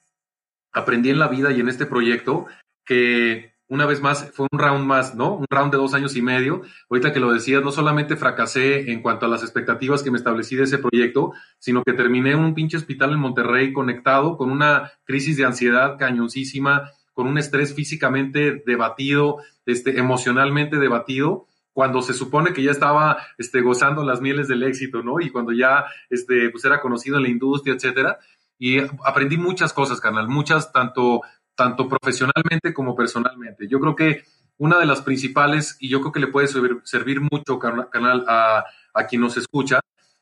[0.74, 2.48] aprendí en la vida y en este proyecto
[2.84, 5.36] que una vez más, fue un round más, ¿no?
[5.36, 6.62] Un round de dos años y medio.
[6.90, 10.56] Ahorita que lo decías, no solamente fracasé en cuanto a las expectativas que me establecí
[10.56, 14.94] de ese proyecto, sino que terminé en un pinche hospital en Monterrey conectado con una
[15.04, 22.54] crisis de ansiedad cañoncísima, con un estrés físicamente debatido, este, emocionalmente debatido, cuando se supone
[22.54, 25.20] que ya estaba este, gozando las mieles del éxito, ¿no?
[25.20, 28.18] Y cuando ya este, pues era conocido en la industria, etcétera.
[28.58, 31.22] Y aprendí muchas cosas, carnal, muchas, tanto
[31.58, 33.68] tanto profesionalmente como personalmente.
[33.68, 34.24] Yo creo que
[34.58, 38.64] una de las principales, y yo creo que le puede servir, mucho, canal, a,
[39.10, 39.80] quien nos escucha,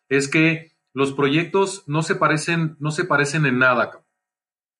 [0.09, 4.01] es que los proyectos no se parecen, no se parecen en nada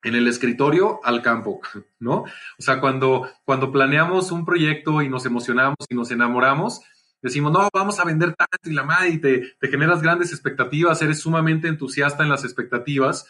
[0.03, 1.61] en el escritorio al campo,
[1.99, 2.23] ¿no?
[2.23, 6.81] O sea, cuando, cuando planeamos un proyecto y nos emocionamos y nos enamoramos,
[7.21, 11.01] decimos, no, vamos a vender tanto y la madre, y te, te generas grandes expectativas,
[11.01, 13.25] eres sumamente entusiasta en las expectativas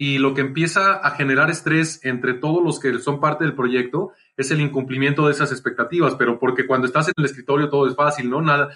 [0.00, 4.12] y lo que empieza a generar estrés entre todos los que son parte del proyecto
[4.34, 7.94] es el incumplimiento de esas expectativas, pero porque cuando estás en el escritorio todo es
[7.94, 8.40] fácil, ¿no?
[8.40, 8.70] Nada,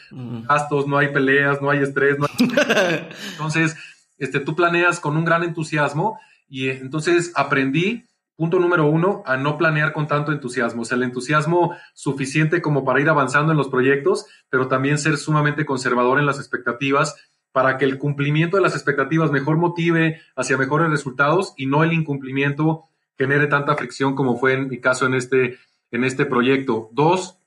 [0.46, 2.26] gastos, no hay peleas, no hay estrés, no
[3.32, 3.74] entonces,
[4.18, 8.04] este, tú planeas con un gran entusiasmo y eh, entonces aprendí,
[8.36, 12.84] punto número uno, a no planear con tanto entusiasmo, o sea, el entusiasmo suficiente como
[12.84, 17.16] para ir avanzando en los proyectos, pero también ser sumamente conservador en las expectativas
[17.54, 21.92] para que el cumplimiento de las expectativas mejor motive hacia mejores resultados y no el
[21.92, 22.86] incumplimiento
[23.16, 25.60] genere tanta fricción como fue en mi caso en este,
[25.92, 26.88] en este proyecto.
[26.90, 27.38] Dos,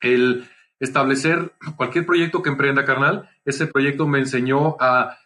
[0.00, 0.48] el
[0.80, 5.18] establecer cualquier proyecto que emprenda, carnal, ese proyecto me enseñó a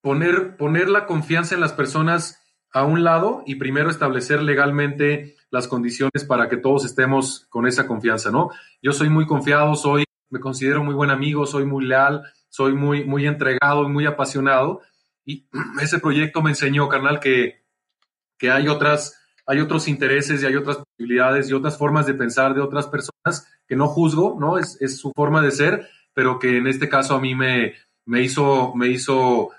[0.00, 2.42] poner, poner la confianza en las personas
[2.72, 7.86] a un lado y primero establecer legalmente las condiciones para que todos estemos con esa
[7.86, 8.50] confianza, ¿no?
[8.82, 12.24] Yo soy muy confiado, soy, me considero muy buen amigo, soy muy leal,
[12.56, 14.80] soy muy, muy entregado y muy apasionado.
[15.26, 15.46] Y
[15.82, 17.62] ese proyecto me enseñó, carnal, que,
[18.38, 22.54] que hay, otras, hay otros intereses y hay otras posibilidades y otras formas de pensar
[22.54, 24.58] de otras personas que no juzgo, ¿no?
[24.58, 27.74] Es, es su forma de ser, pero que en este caso a mí me,
[28.06, 29.50] me hizo, me hizo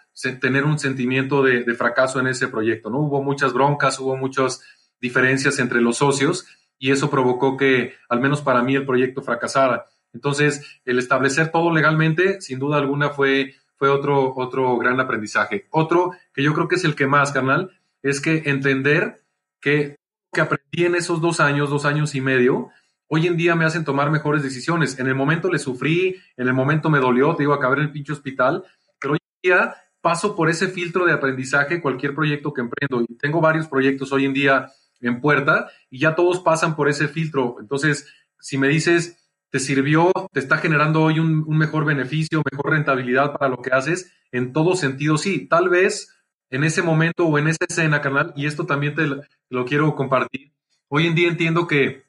[0.41, 3.01] tener un sentimiento de, de, fracaso en ese proyecto, ¿no?
[3.01, 4.61] Hubo muchas broncas, hubo muchas
[4.99, 6.47] diferencias entre los socios
[6.79, 9.85] y eso provocó que, al menos para mí, el proyecto fracasara.
[10.17, 15.67] Entonces, el establecer todo legalmente, sin duda alguna, fue, fue otro, otro gran aprendizaje.
[15.69, 17.69] Otro, que yo creo que es el que más, carnal,
[18.01, 19.21] es que entender
[19.61, 19.95] que,
[20.33, 22.69] que aprendí en esos dos años, dos años y medio,
[23.07, 24.97] hoy en día me hacen tomar mejores decisiones.
[24.97, 27.91] En el momento le sufrí, en el momento me dolió, te digo, acabar en el
[27.91, 28.63] pinche hospital,
[28.99, 33.05] pero hoy en día paso por ese filtro de aprendizaje cualquier proyecto que emprendo.
[33.07, 37.07] Y tengo varios proyectos hoy en día en puerta y ya todos pasan por ese
[37.07, 37.57] filtro.
[37.59, 39.16] Entonces, si me dices,
[39.49, 44.13] te sirvió, te está generando hoy un, mejor beneficio, mejor rentabilidad para lo que haces,
[44.31, 46.13] en todo sentido, sí, tal vez
[46.49, 49.07] en ese momento o en esa escena, carnal, y esto también te
[49.49, 50.53] lo quiero compartir,
[50.89, 52.05] hoy en día entiendo que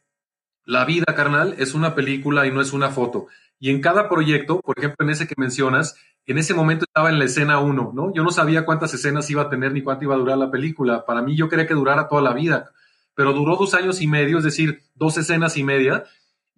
[0.64, 3.28] la vida, carnal, es una película y no es una foto.
[3.59, 7.18] Y en cada proyecto, por ejemplo, en ese que mencionas, en ese momento estaba en
[7.18, 8.12] la escena uno, ¿no?
[8.12, 11.07] Yo no sabía cuántas escenas iba a tener ni cuánto iba a durar la película.
[11.07, 12.70] Para mí yo quería que durara toda la vida,
[13.14, 16.05] pero duró dos años y medio, es decir, dos escenas y media,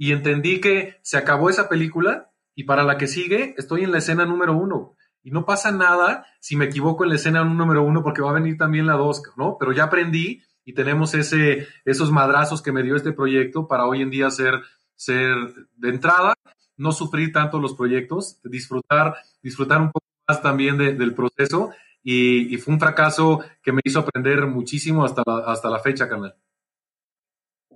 [0.00, 3.98] y entendí que se acabó esa película y para la que sigue estoy en la
[3.98, 4.96] escena número uno.
[5.22, 8.40] Y no pasa nada si me equivoco en la escena número uno porque va a
[8.40, 9.58] venir también la dos, ¿no?
[9.60, 14.00] Pero ya aprendí y tenemos ese, esos madrazos que me dio este proyecto para hoy
[14.00, 14.62] en día ser,
[14.96, 15.36] ser
[15.76, 16.32] de entrada,
[16.78, 21.72] no sufrir tanto los proyectos, disfrutar, disfrutar un poco más también del proceso
[22.02, 26.34] y, fue un fracaso que me hizo aprender muchísimo hasta la, hasta la fecha, canal.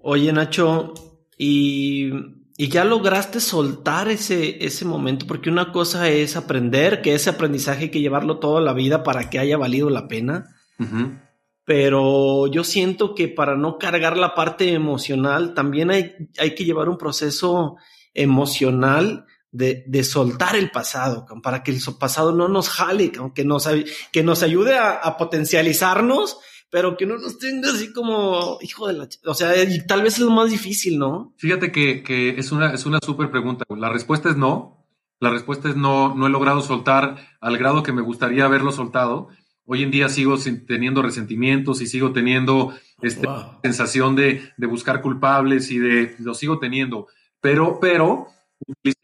[0.01, 2.11] Oye, Nacho, y,
[2.57, 7.91] ya lograste soltar ese, ese momento, porque una cosa es aprender, que ese aprendizaje hay
[7.91, 10.57] que llevarlo toda la vida para que haya valido la pena.
[11.65, 16.89] Pero yo siento que para no cargar la parte emocional, también hay, hay que llevar
[16.89, 17.77] un proceso
[18.13, 23.69] emocional de, de, soltar el pasado, para que el pasado no nos jale, que nos,
[24.13, 26.39] que nos ayude a, a potencializarnos
[26.75, 29.09] pero que no nos tenga así como, hijo de la...
[29.27, 31.33] O sea, y tal vez es lo más difícil, ¿no?
[31.37, 33.65] Fíjate que, que es una, es una súper pregunta.
[33.77, 34.85] La respuesta es no.
[35.21, 39.29] La respuesta es no, no he logrado soltar al grado que me gustaría haberlo soltado.
[39.67, 45.71] Hoy en día sigo teniendo resentimientos y sigo teniendo esta sensación de, de buscar culpables
[45.71, 47.07] y de, lo sigo teniendo.
[47.41, 48.27] Pero, pero,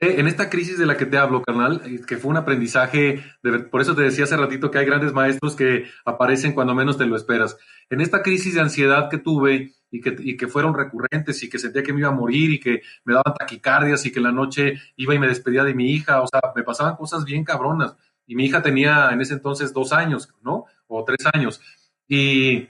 [0.01, 3.23] en esta crisis de la que te hablo, carnal, eh, que fue un aprendizaje,
[3.71, 7.07] por eso te decía hace ratito que hay grandes maestros que aparecen cuando menos te
[7.07, 7.57] lo esperas.
[7.91, 11.59] En esta crisis de ansiedad que tuve y que, y que fueron recurrentes y que
[11.59, 14.33] sentía que me iba a morir y que me daban taquicardias y que en la
[14.33, 17.97] noche iba y me despedía de mi hija, o sea, me pasaban cosas bien cabronas.
[18.27, 20.67] Y mi hija tenía en ese entonces dos años, ¿no?
[20.87, 21.61] O tres años.
[22.07, 22.69] Y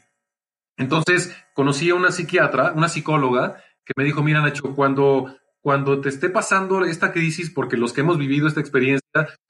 [0.76, 6.08] entonces conocí a una psiquiatra, una psicóloga, que me dijo, mira Nacho, cuando cuando te
[6.08, 9.00] esté pasando esta crisis, porque los que hemos vivido esta experiencia,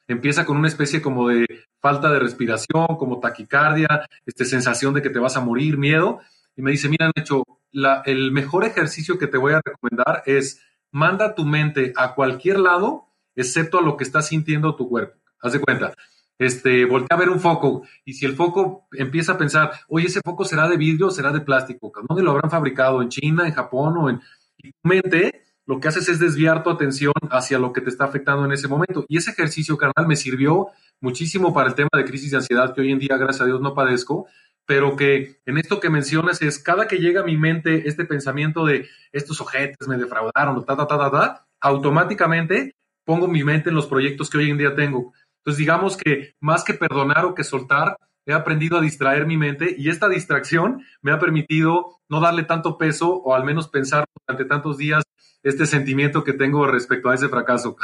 [0.08, 1.46] empieza con una especie como de
[1.80, 6.20] falta de respiración, como taquicardia, este, sensación de que te vas a morir, miedo,
[6.56, 10.60] y me dice, mira, hecho la, el mejor ejercicio que te voy a recomendar es
[10.90, 13.06] manda tu mente a cualquier lado,
[13.36, 15.16] excepto a lo que está sintiendo tu cuerpo.
[15.40, 15.94] Haz de cuenta.
[16.38, 20.22] Este, voltea a ver un foco y si el foco empieza a pensar, oye, ese
[20.24, 23.02] foco será de vidrio o será de plástico, ¿dónde lo habrán fabricado?
[23.02, 24.20] ¿En China, en Japón o en...
[24.56, 28.04] Y tu mente lo que haces es desviar tu atención hacia lo que te está
[28.04, 29.04] afectando en ese momento.
[29.08, 30.68] Y ese ejercicio, carnal, me sirvió
[31.00, 33.60] muchísimo para el tema de crisis de ansiedad que hoy en día, gracias a Dios,
[33.60, 34.26] no padezco,
[34.66, 38.64] pero que en esto que mencionas es cada que llega a mi mente este pensamiento
[38.64, 43.74] de estos ojetes me defraudaron, ta, ta, ta, ta, ta, automáticamente pongo mi mente en
[43.74, 45.12] los proyectos que hoy en día tengo.
[45.38, 47.96] Entonces, digamos que más que perdonar o que soltar,
[48.26, 52.78] he aprendido a distraer mi mente y esta distracción me ha permitido no darle tanto
[52.78, 55.02] peso o al menos pensar durante tantos días
[55.42, 57.76] este sentimiento que tengo respecto a ese fracaso.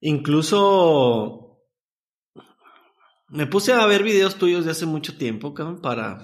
[0.00, 1.58] Incluso
[3.28, 6.20] me puse a ver videos tuyos de hace mucho tiempo, para,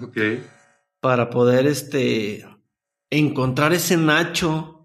[0.99, 2.45] para poder este,
[3.09, 4.77] encontrar ese Nacho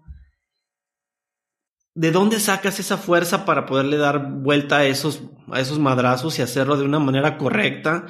[1.95, 6.41] ¿De dónde sacas esa fuerza para poderle dar vuelta a esos, a esos madrazos y
[6.41, 8.07] hacerlo de una manera correcta?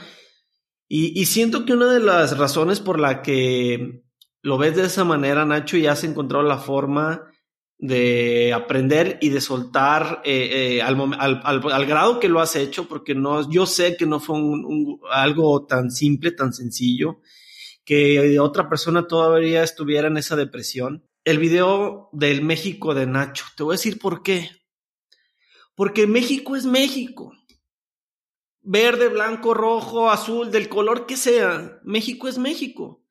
[0.88, 4.04] Y, siento que una de las razones por la que
[4.44, 7.33] lo ves de esa manera, Nacho, y has encontrado la forma
[7.78, 13.50] de aprender y de soltar eh, eh, al, grado que lo has hecho, porque no,
[13.50, 14.38] yo sé que no fue
[15.12, 17.20] algo tan simple, tan sencillo,
[17.84, 23.46] que otra persona todavía estuviera en esa depresión el video del México de Nacho.
[23.56, 24.50] Te voy a decir por qué.
[25.76, 27.34] Porque México es México.
[28.62, 31.80] Verde, blanco, rojo, azul, del color que sea.
[31.84, 33.04] México es México.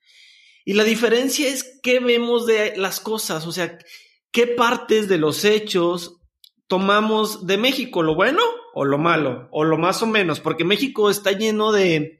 [0.64, 3.78] Y la diferencia es qué vemos de las cosas, o sea,
[4.32, 6.20] qué partes de los hechos
[6.66, 8.42] tomamos de México, lo bueno
[8.74, 12.18] o lo malo, o lo más o menos, porque México está lleno de,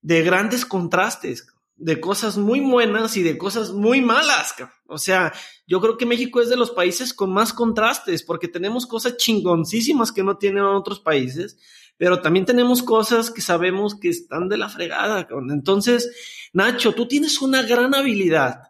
[0.00, 1.48] de grandes contrastes
[1.80, 4.54] de cosas muy buenas y de cosas muy malas.
[4.86, 5.32] O sea,
[5.66, 10.12] yo creo que México es de los países con más contrastes porque tenemos cosas chingoncísimas
[10.12, 11.58] que no tienen otros países,
[11.96, 15.26] pero también tenemos cosas que sabemos que están de la fregada.
[15.48, 16.10] Entonces,
[16.52, 18.69] Nacho, tú tienes una gran habilidad.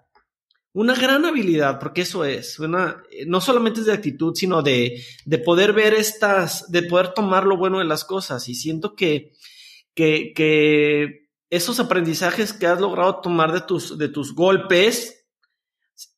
[0.73, 5.39] Una gran habilidad, porque eso es, una, no solamente es de actitud, sino de, de
[5.39, 8.49] poder ver estas, de poder tomar lo bueno de las cosas.
[8.49, 9.33] Y siento que,
[9.95, 15.27] que, esos aprendizajes que has logrado tomar de tus, de tus golpes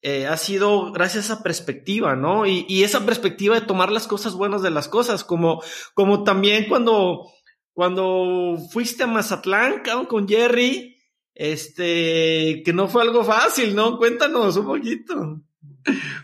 [0.02, 2.44] eh, ha sido gracias a esa perspectiva, ¿no?
[2.46, 5.62] Y, esa perspectiva de tomar las cosas buenas de las cosas, como,
[5.94, 7.30] como también cuando,
[7.72, 10.91] cuando fuiste a Mazatlán con Jerry,
[11.34, 13.98] este, que no fue algo fácil, ¿no?
[13.98, 15.40] Cuéntanos un poquito.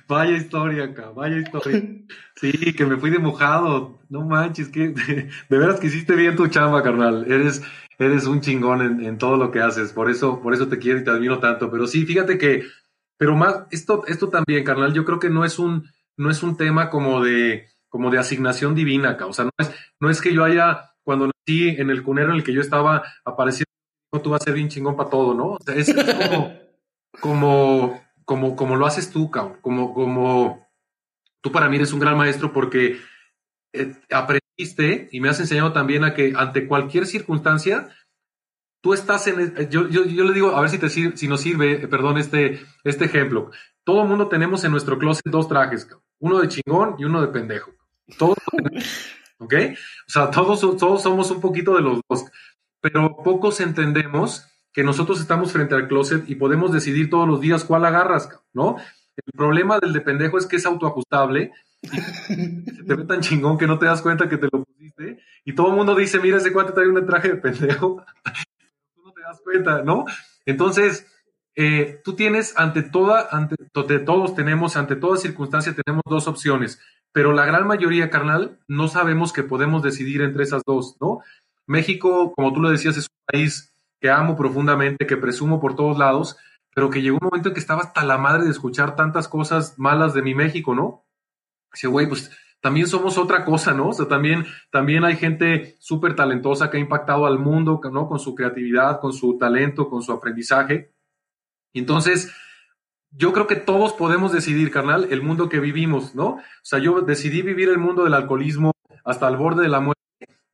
[0.06, 1.82] Vaya historia acá, vaya historia.
[2.36, 3.98] Sí, que me fui de mojado.
[4.08, 7.30] No manches, que de, de veras que hiciste bien tu chamba, carnal.
[7.30, 7.62] Eres,
[7.98, 11.04] eres un chingón en, todo lo que haces, por eso, por eso te quiero y
[11.04, 11.70] te admiro tanto.
[11.70, 12.64] Pero sí, fíjate que,
[13.16, 16.56] pero más, esto, esto también, carnal, yo creo que no es un, no es un
[16.56, 20.44] tema como de, como de asignación divina, o sea, no es, no es que yo
[20.44, 23.67] haya, cuando nací en el cunero en el que yo estaba apareciendo,
[24.10, 25.52] tú vas a ser bien chingón para todo, ¿no?
[25.52, 26.54] O sea, es, como,
[27.20, 30.66] como, como, como lo haces tú, cabrón, como, como,
[31.40, 32.98] tú para mí eres un gran maestro porque
[33.72, 37.88] eh, aprendiste y me has enseñado también a que ante cualquier circunstancia,
[38.80, 39.68] tú estás en...
[39.70, 42.18] Yo, yo, yo le digo, a ver si, te sirve, si nos sirve, eh, perdón,
[42.18, 43.50] este, este ejemplo.
[43.84, 45.88] Todo el mundo tenemos en nuestro closet dos trajes,
[46.18, 47.72] uno de chingón y uno de pendejo.
[48.18, 48.38] Todos,
[49.38, 49.54] ¿ok?
[50.06, 52.24] O sea, todos, todos somos un poquito de los dos,
[52.90, 57.64] pero pocos entendemos que nosotros estamos frente al closet y podemos decidir todos los días
[57.64, 58.76] cuál agarras, ¿no?
[59.16, 63.66] El problema del de pendejo es que es autoajustable se te ve tan chingón que
[63.66, 66.52] no te das cuenta que te lo pusiste y todo el mundo dice, mira, ese
[66.52, 68.04] cuate trae un traje de pendejo.
[68.94, 70.04] tú no te das cuenta, ¿no?
[70.44, 71.06] Entonces,
[71.54, 76.80] eh, tú tienes ante toda, ante todos tenemos, ante toda circunstancia tenemos dos opciones,
[77.12, 81.20] pero la gran mayoría, carnal, no sabemos que podemos decidir entre esas dos, ¿no?
[81.68, 85.98] México, como tú lo decías, es un país que amo profundamente, que presumo por todos
[85.98, 86.36] lados,
[86.74, 89.78] pero que llegó un momento en que estaba hasta la madre de escuchar tantas cosas
[89.78, 91.04] malas de mi México, ¿no?
[91.72, 93.88] Dice, güey, pues también somos otra cosa, ¿no?
[93.88, 98.08] O sea, también, también hay gente súper talentosa que ha impactado al mundo, ¿no?
[98.08, 100.92] Con su creatividad, con su talento, con su aprendizaje.
[101.74, 102.32] Entonces,
[103.10, 106.26] yo creo que todos podemos decidir, carnal, el mundo que vivimos, ¿no?
[106.28, 108.72] O sea, yo decidí vivir el mundo del alcoholismo
[109.04, 109.98] hasta el borde de la muerte.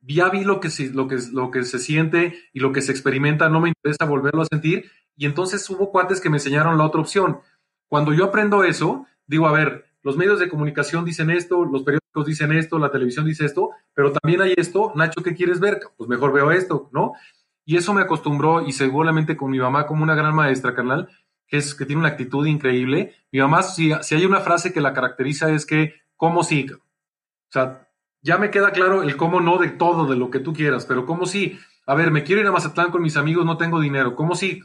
[0.07, 4.43] Ya vi lo que, se, siente y lo que se experimenta, no me interesa volverlo
[4.43, 4.91] a sentir.
[5.15, 7.39] Y entonces hubo cuates que me enseñaron la otra opción.
[7.87, 12.25] Cuando yo aprendo eso, digo, a ver, los medios de comunicación dicen esto, los periódicos
[12.25, 15.79] dicen esto, la televisión dice esto, pero también hay esto, Nacho, ¿qué quieres ver?
[15.97, 17.13] Pues mejor veo esto, ¿no?
[17.65, 21.09] Y eso me acostumbró y seguramente con mi mamá como una gran maestra, carnal,
[21.47, 23.15] que, es, que tiene una actitud increíble.
[23.31, 26.67] Mi mamá, si, si hay una frase que la caracteriza es que, ¿cómo sí?
[26.71, 27.84] O sea,
[28.25, 31.05] ya me queda claro el cómo no de todo, de lo que tú quieras, pero
[31.05, 31.59] ¿cómo sí?
[31.85, 34.63] A ver, me quiero ir a Mazatlán con mis amigos, no tengo dinero, ¿cómo sí?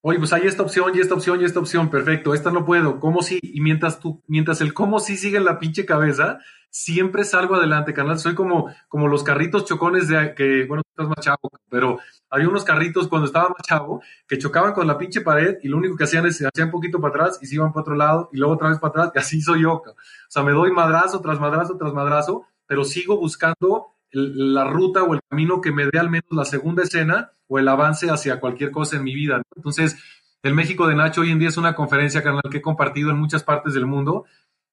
[0.00, 3.00] Oye, pues hay esta opción y esta opción y esta opción, perfecto, esta no puedo,
[3.00, 3.40] ¿cómo sí?
[3.42, 6.38] Y mientras tú, mientras el cómo sí sigue en la pinche cabeza,
[6.70, 8.18] siempre salgo adelante, carnal.
[8.18, 11.98] Soy como, como los carritos chocones de que, bueno, estás más chavo, pero
[12.30, 15.78] había unos carritos cuando estaba más chavo que chocaban con la pinche pared y lo
[15.78, 18.30] único que hacían es hacían un poquito para atrás y se iban para otro lado
[18.32, 19.74] y luego otra vez para atrás y así soy yo.
[19.74, 19.94] O
[20.28, 25.20] sea, me doy madrazo tras madrazo tras madrazo, pero sigo buscando la ruta o el
[25.28, 28.96] camino que me dé al menos la segunda escena o el avance hacia cualquier cosa
[28.96, 29.42] en mi vida.
[29.56, 29.96] Entonces,
[30.42, 33.18] el México de Nacho hoy en día es una conferencia, carnal, que he compartido en
[33.18, 34.24] muchas partes del mundo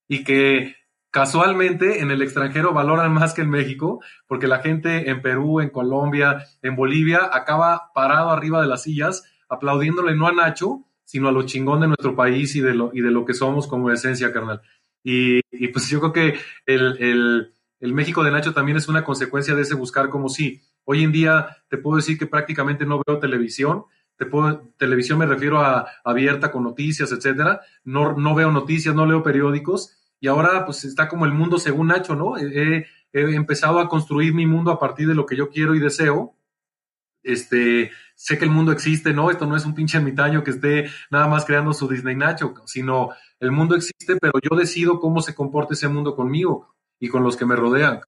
[0.07, 0.75] y que
[1.09, 5.69] casualmente en el extranjero valoran más que en México, porque la gente en Perú, en
[5.69, 11.31] Colombia, en Bolivia acaba parado arriba de las sillas aplaudiéndole no a Nacho, sino a
[11.31, 14.33] lo chingón de nuestro país y de lo, y de lo que somos como esencia,
[14.33, 14.61] carnal.
[15.03, 17.55] Y, pues yo creo que el el
[17.93, 20.61] México de Nacho también es una consecuencia de ese buscar como sí.
[20.86, 23.86] Hoy en día te puedo decir que prácticamente no veo televisión.
[24.17, 27.61] Te puedo, televisión me refiero a abierta con noticias, etcétera.
[27.83, 29.97] No, no veo noticias, no leo periódicos.
[30.19, 32.38] Y ahora pues está como el mundo según Nacho, ¿no?
[32.38, 35.79] He, he empezado a construir mi mundo a partir de lo que yo quiero y
[35.79, 36.36] deseo.
[37.23, 39.31] Este, sé que el mundo existe, ¿no?
[39.31, 43.09] Esto no es un pinche ermitaño que esté nada más creando su Disney Nacho, sino
[43.39, 47.37] el mundo existe, pero yo decido cómo se comporta ese mundo conmigo y con los
[47.37, 48.01] que me rodean.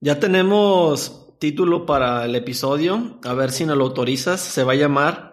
[0.00, 4.76] Ya tenemos título para el episodio, a ver si nos lo autorizas, se va a
[4.76, 5.32] llamar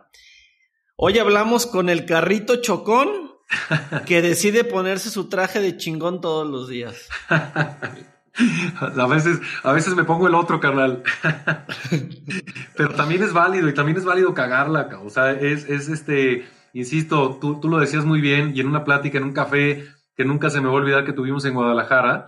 [1.01, 3.07] Hoy hablamos con el carrito chocón
[4.05, 7.07] que decide ponerse su traje de chingón todos los días.
[7.29, 11.03] A veces, a veces me pongo el otro, carnal.
[12.75, 14.89] Pero también es válido y también es válido cagarla.
[15.01, 18.83] O sea, es, es este, insisto, tú, tú lo decías muy bien y en una
[18.83, 19.87] plática, en un café
[20.19, 22.27] que nunca se me va a olvidar que tuvimos en Guadalajara,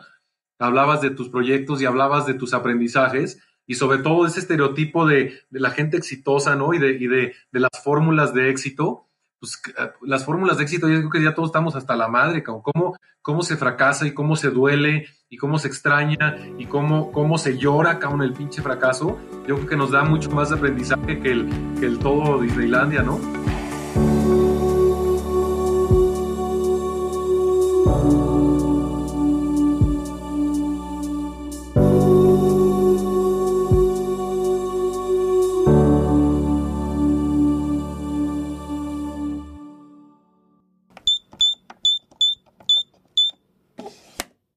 [0.60, 5.42] hablabas de tus proyectos y hablabas de tus aprendizajes y sobre todo ese estereotipo de,
[5.50, 6.74] la gente exitosa, ¿no?
[6.74, 9.10] Y de, y de, las fórmulas de éxito.
[9.42, 12.44] Pues eh, las fórmulas de éxito, yo creo que ya todos estamos hasta la madre,
[12.44, 17.38] cómo, cómo se fracasa y cómo se duele y cómo se extraña y cómo, cómo
[17.38, 19.20] se llora con el pinche fracaso.
[19.46, 23.20] Yo creo que nos da mucho más aprendizaje que el, que el todo Disneylandia, ¿no?